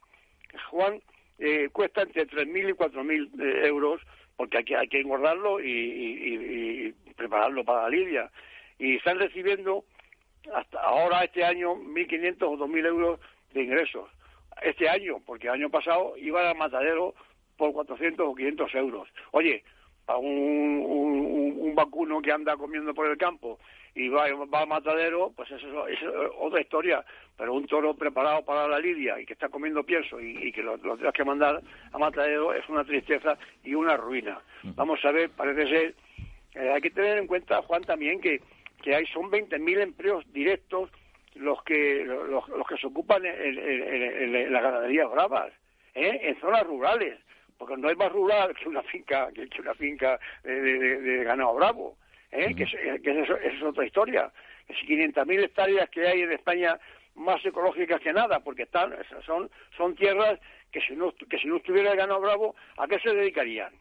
[0.70, 1.01] Juan,
[1.40, 4.02] eh, cuesta entre 3.000 y 4.000 eh, euros
[4.36, 8.32] porque hay que, hay que engordarlo y, prepararlo para la lidia.
[8.78, 9.86] Y están recibiendo
[10.54, 13.20] hasta ahora, este año, 1.500 o 2.000 euros
[13.54, 14.10] de ingresos.
[14.62, 17.16] Este año, porque el año pasado iba al matadero
[17.58, 19.10] por 400 o 500 euros.
[19.32, 19.64] Oye,
[20.06, 23.60] a un, un, vacuno que anda comiendo por el campo
[23.98, 26.00] y va, va al matadero, pues eso, es
[26.39, 27.04] otra historia.
[27.36, 30.78] Pero un toro preparado para la lidia y que está comiendo pienso y, que lo,
[30.78, 34.39] tengas que mandar a matadero es una tristeza y una ruina.
[34.76, 35.95] Vamos a ver, parece ser,
[36.54, 38.39] eh, hay que tener en cuenta, Juan, también que,
[38.84, 40.91] que hay son 20.000 empleos directos
[41.36, 45.52] los que los, que se ocupan en, en, en, las ganaderías bravas,
[45.95, 46.20] ¿eh?
[46.24, 47.20] en zonas rurales
[47.58, 51.98] porque no hay más rural que una finca que, una finca de, ganado bravo,
[52.32, 52.55] ¿eh?
[52.55, 52.65] que,
[53.01, 54.32] que eso, es otra historia.
[54.67, 56.80] Es 500.000 hectáreas que hay en España
[57.15, 58.93] más ecológicas que nada, porque están
[59.25, 60.39] son son tierras
[60.71, 63.73] que si no que si no estuviera el ganado bravo, ¿a qué se dedicarían?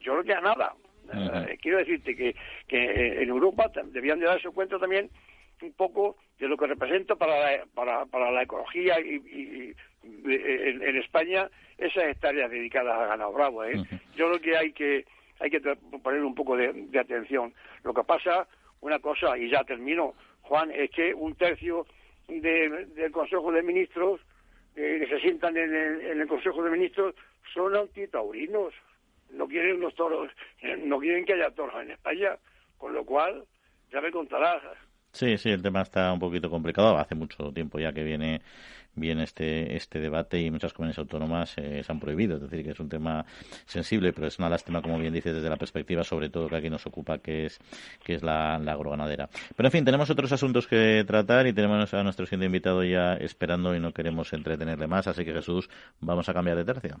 [0.00, 0.74] Yo creo que a nada.
[1.12, 2.34] Eh, quiero decirte que,
[2.66, 5.10] que en Europa debían de darse cuenta también
[5.60, 9.74] un poco de lo que representa para la, para, para la ecología y,
[10.04, 13.64] en, España esas hectáreas dedicadas a ganado bravo.
[13.64, 13.74] ¿eh?
[14.16, 15.04] Yo creo que hay que
[15.42, 15.60] hay que
[16.02, 17.52] poner un poco de, atención.
[17.82, 18.46] Lo que pasa,
[18.80, 21.84] una cosa, y ya termino, Juan, es que un tercio
[22.28, 24.20] del Consejo de Ministros
[24.76, 27.16] eh, que se sientan en el, Consejo de Ministros
[27.52, 28.72] son antitaurinos.
[29.30, 30.30] No quieren los toros,
[30.60, 32.36] eh, no quieren que haya toros en España.
[32.78, 33.44] Con lo cual,
[33.92, 34.62] ya me contarás.
[35.12, 36.96] Sí, sí, el tema está un poquito complicado.
[36.96, 38.40] Hace mucho tiempo ya que viene
[38.94, 42.36] viene este este debate y muchas comunidades autónomas eh, se han prohibido.
[42.36, 43.24] Es decir, que es un tema
[43.66, 46.70] sensible, pero es una lástima, como bien dice, desde la perspectiva, sobre todo, que aquí
[46.70, 47.58] nos ocupa, que es
[48.04, 49.28] que es la, la agroganadera.
[49.56, 53.14] Pero, en fin, tenemos otros asuntos que tratar y tenemos a nuestro siguiente invitado ya
[53.14, 55.06] esperando y no queremos entretenerle más.
[55.06, 55.68] Así que, Jesús,
[56.00, 57.00] vamos a cambiar de tercio.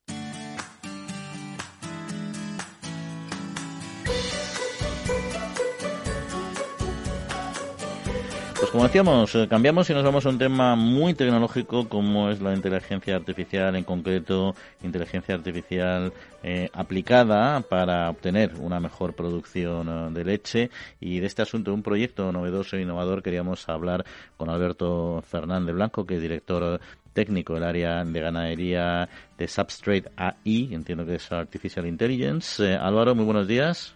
[8.71, 12.53] Como decíamos, eh, cambiamos y nos vamos a un tema muy tecnológico como es la
[12.53, 20.23] inteligencia artificial, en concreto inteligencia artificial eh, aplicada para obtener una mejor producción eh, de
[20.23, 20.69] leche.
[21.01, 24.05] Y de este asunto, un proyecto novedoso e innovador, queríamos hablar
[24.37, 26.79] con Alberto Fernández Blanco, que es director
[27.11, 32.75] técnico del área de ganadería de Substrate AI, entiendo que es Artificial Intelligence.
[32.75, 33.95] Álvaro, muy buenos días.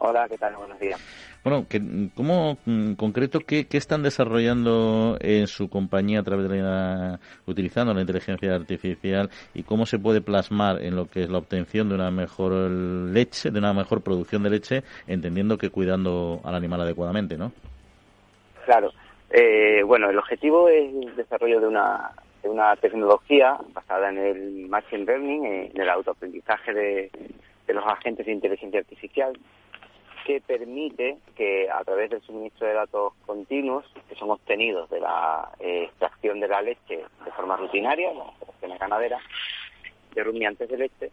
[0.00, 0.54] Hola, ¿qué tal?
[0.54, 1.00] Buenos días.
[1.42, 1.66] Bueno,
[2.14, 8.00] ¿cómo, en concreto, qué, están desarrollando en su compañía a través de la, utilizando la
[8.00, 12.12] inteligencia artificial y cómo se puede plasmar en lo que es la obtención de una
[12.12, 17.52] mejor leche, de una mejor producción de leche, entendiendo que cuidando al animal adecuadamente, ¿no?
[18.64, 18.92] Claro.
[19.30, 24.68] Eh, bueno, el objetivo es el desarrollo de una, de una tecnología basada en el
[24.68, 27.10] machine learning, en el autoaprendizaje de,
[27.68, 29.38] de los agentes de inteligencia artificial,
[30.28, 35.50] que permite que a través del suministro de datos continuos que son obtenidos de la
[35.58, 39.18] eh, extracción de la leche de forma rutinaria, la extracción ganadera
[40.14, 41.10] de rumiantes de leche,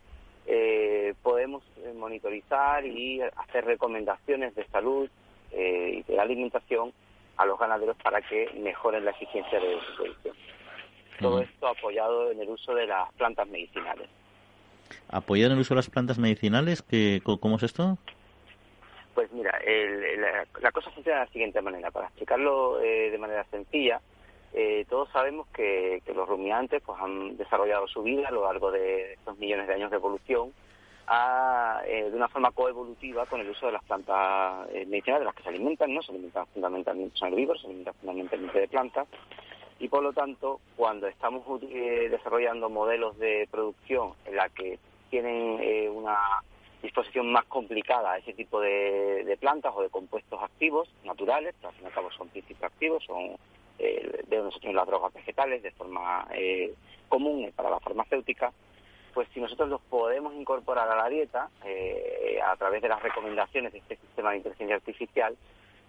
[0.48, 5.10] eh, podemos eh, monitorizar y hacer recomendaciones de salud
[5.54, 6.92] y de alimentación
[7.38, 10.36] a los ganaderos para que mejoren la eficiencia de su producción.
[11.22, 14.10] Todo esto apoyado en el uso de las plantas medicinales.
[15.08, 16.84] ¿Apoyado en el uso de las plantas medicinales?
[17.24, 17.98] ¿Cómo es esto?
[19.16, 19.58] Pues mira,
[20.62, 21.90] la, cosa funciona de la siguiente manera.
[21.90, 24.02] Para explicarlo eh, de manera sencilla,
[24.54, 29.14] eh, todos sabemos que, los rumiantes pues, han desarrollado su vida a lo largo de
[29.14, 30.52] estos millones de años de evolución
[31.88, 35.44] eh, de una forma coevolutiva con el uso de las plantas medicinales de las que
[35.44, 36.02] se alimentan, ¿no?
[36.02, 39.08] Se alimentan fundamentalmente, son herbívoros, se alimentan fundamentalmente de plantas.
[39.80, 44.78] y por lo tanto, cuando estamos eh, desarrollando modelos de producción en la que
[45.10, 46.18] tienen eh, una
[46.86, 51.74] disposición más complicada a ese tipo de, plantas o de compuestos activos naturales, que al
[51.74, 53.38] fin y al cabo son principios activos, son
[53.80, 56.74] eh, de nosotros las drogas vegetales de forma eh,
[57.10, 58.52] común para la farmacéutica,
[59.14, 63.72] pues si nosotros los podemos incorporar a la dieta eh, a través de las recomendaciones
[63.72, 65.38] de este sistema de inteligencia artificial,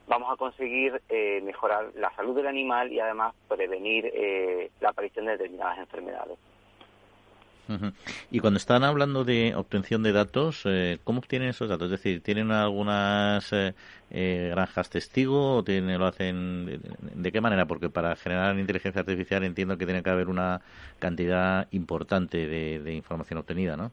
[0.07, 5.26] vamos a conseguir eh, mejorar la salud del animal y además prevenir eh, la aparición
[5.26, 6.38] de determinadas enfermedades.
[8.30, 11.86] Y cuando están hablando de obtención de datos, eh, ¿cómo obtienen esos datos?
[11.86, 13.74] Es decir, ¿tienen algunas eh,
[14.10, 16.80] eh, granjas testigo o tienen, lo hacen
[17.14, 17.66] de, qué manera?
[17.66, 20.60] Porque para generar inteligencia artificial entiendo que tiene que haber una
[20.98, 23.90] cantidad importante de, información obtenida, ¿no?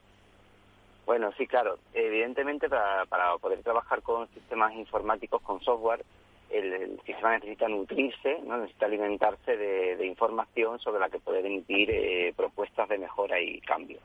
[1.04, 1.78] Bueno, sí, claro.
[1.92, 6.02] Evidentemente, para, para poder trabajar con sistemas informáticos, con software,
[6.50, 8.58] el, sistema necesita nutrirse, ¿no?
[8.58, 13.98] necesita alimentarse de, información sobre la que poder emitir eh, propuestas de mejora y cambio.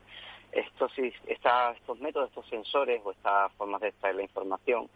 [0.52, 4.90] Estos, estos métodos, estos sensores o estas formas de extraer la información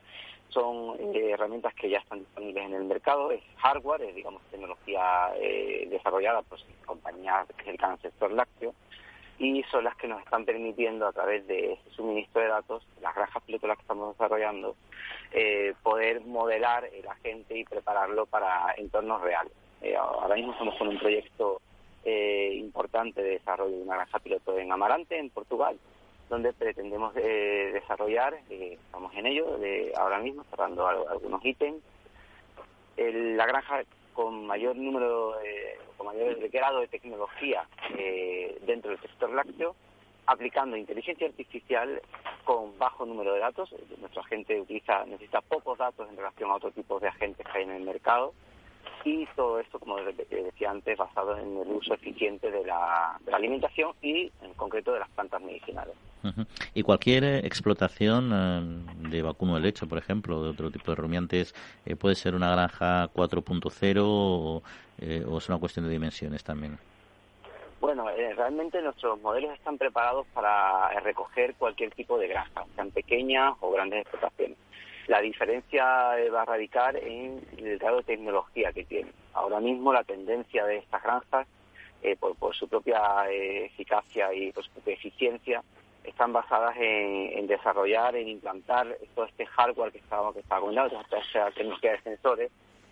[0.50, 5.32] son eh, herramientas que ya están disponibles en el mercado, es hardware, es digamos tecnología
[5.38, 8.74] eh, desarrollada por compañías que se al sector lácteo,
[9.40, 13.16] y son las que nos están permitiendo a través de ese suministro de datos, las
[13.16, 14.76] granjas piloto que estamos desarrollando,
[15.32, 19.54] eh, poder modelar el agente y prepararlo para entornos reales.
[19.82, 21.62] Eh, ahora mismo estamos con un proyecto
[22.06, 25.78] eh, importante de desarrollo de una granja piloto en Amarante, en Portugal,
[26.30, 29.60] donde pretendemos desarrollar, estamos en ello
[29.98, 31.84] ahora mismo, cerrando algunos ítems,
[32.98, 35.36] la granja con mayor número,
[35.97, 39.76] con mayor grado de tecnología eh, dentro del sector lácteo,
[40.26, 42.01] aplicando inteligencia artificial
[42.45, 43.74] con bajo número de datos.
[43.99, 47.64] Nuestra gente utiliza, necesita pocos datos en relación a otro tipo de agentes que hay
[47.64, 48.34] en el mercado
[49.06, 54.32] y todo esto, como decía antes, basado en el uso eficiente de la, alimentación y,
[54.42, 55.96] en concreto, de las plantas medicinales.
[56.74, 60.96] Y cualquier eh, explotación eh, de vacuno de leche, por ejemplo, de otro tipo de
[60.96, 61.54] rumiantes,
[61.86, 66.78] eh, puede ser una granja 4.0 o, o es una cuestión de dimensiones también.
[67.82, 68.06] Bueno,
[68.38, 74.04] realmente nuestros modelos están preparados para recoger cualquier tipo de granja, sean pequeñas o grandes
[74.04, 74.58] explotaciones.
[75.08, 75.84] La diferencia
[76.34, 79.12] va a radicar en el grado de tecnología que tiene.
[79.34, 81.47] Ahora mismo la tendencia de estas granjas,
[82.01, 85.64] eh, por, su propia eh, eficacia y por su propia eficiencia,
[86.04, 91.22] están basadas en, desarrollar, en implantar todo este hardware que estaba, que estaba comentando, toda
[91.22, 92.51] esta tecnología de sensores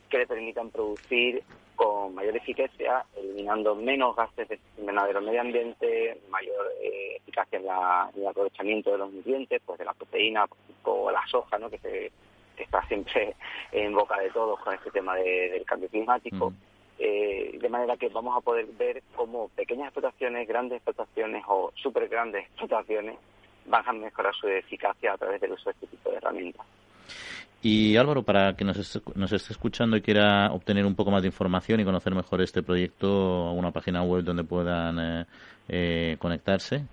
[0.10, 1.44] que le permitan producir
[1.82, 8.28] con mayor eficacia, eliminando menos gases de invernadero medio ambiente, mayor eh, eficacia en, el
[8.28, 10.46] aprovechamiento de los nutrientes, pues de la proteína
[10.84, 11.72] o la soja, ¿no?
[11.72, 12.12] que, se,
[12.56, 13.36] está siempre
[13.72, 16.54] en boca de todos con este tema del cambio climático.
[17.00, 22.08] Eh, de manera que vamos a poder ver cómo pequeñas explotaciones, grandes explotaciones o súper
[22.10, 23.18] grandes explotaciones
[23.66, 26.64] van a mejorar su eficacia a través del uso de este tipo de herramientas.
[27.64, 31.22] Y Álvaro, para que nos esté, nos esté escuchando y quiera obtener un poco más
[31.22, 35.26] de información y conocer mejor este proyecto, ¿alguna página web donde puedan eh,
[35.70, 36.84] eh, conectarse?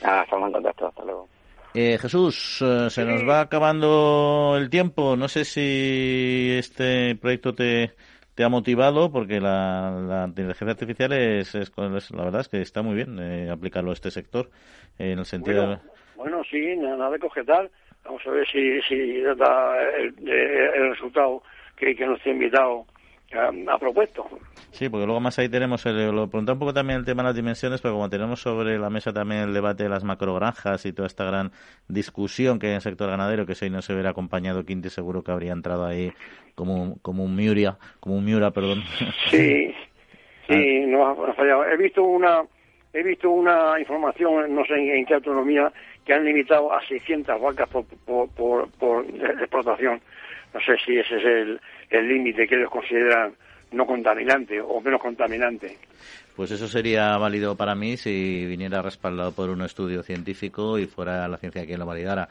[0.00, 1.28] estamos en contacto, hasta luego.
[1.76, 5.16] Eh, Jesús, eh, se nos va acabando el tiempo.
[5.16, 7.90] No sé si este proyecto te,
[8.36, 11.52] te ha motivado, porque la, inteligencia artificial es,
[12.12, 14.50] la verdad es que está muy bien eh, aplicarlo a este sector,
[14.98, 15.80] en el sentido...
[16.14, 17.68] Bueno, sí, nada de cogetar.
[18.04, 21.42] Vamos a ver si, si da el, resultado
[21.76, 22.86] que, que nos ha invitado
[23.38, 24.26] ha propuesto.
[24.70, 27.28] Sí, porque luego más ahí tenemos, el, lo preguntaba un poco también el tema de
[27.28, 30.92] las dimensiones, pero como tenemos sobre la mesa también el debate de las macrogranjas y
[30.92, 31.52] toda esta gran
[31.88, 35.22] discusión que hay en el sector ganadero, que si no se hubiera acompañado Quinti seguro
[35.22, 36.12] que habría entrado ahí
[36.54, 38.82] como, como un Miura, como un Miura, perdón.
[39.30, 39.74] Sí,
[40.48, 40.86] sí, ah.
[40.88, 41.64] no ha, fallado.
[41.66, 42.42] He visto una
[42.92, 45.72] he visto una información, no sé en, qué autonomía,
[46.04, 47.84] que han limitado a 600 vacas por,
[48.28, 49.04] por, por,
[49.40, 50.00] explotación.
[50.52, 51.60] No sé si ese es el
[51.90, 53.34] límite que ellos consideran
[53.72, 55.76] no contaminante o menos contaminante.
[56.36, 61.28] Pues eso sería válido para mí si viniera respaldado por un estudio científico y fuera
[61.28, 62.28] la ciencia quien lo validara.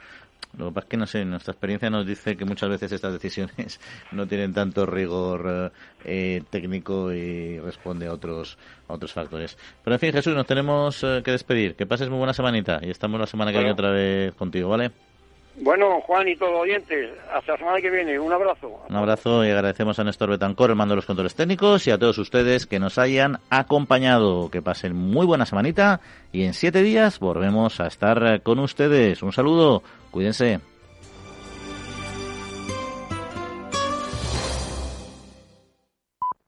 [0.57, 3.13] Lo que pasa es que, no sé, nuestra experiencia nos dice que muchas veces estas
[3.13, 3.79] decisiones
[4.11, 5.71] no tienen tanto rigor
[6.05, 9.57] eh, técnico y responde a otros, a otros factores.
[9.83, 11.75] Pero en fin, Jesús, nos tenemos eh, que despedir.
[11.75, 14.91] Que pases muy buena semanita y estamos la semana que viene otra vez contigo, ¿vale?
[15.61, 18.19] Bueno, Juan y todos los oyentes, hasta la semana que viene.
[18.19, 18.81] Un abrazo.
[18.89, 21.97] Un abrazo y agradecemos a Néstor Betancor, el mando de los controles técnicos, y a
[21.97, 24.49] todos ustedes que nos hayan acompañado.
[24.49, 26.01] Que pasen muy buena semanita
[26.31, 29.21] y en siete días volvemos a estar con ustedes.
[29.21, 30.59] Un saludo, cuídense.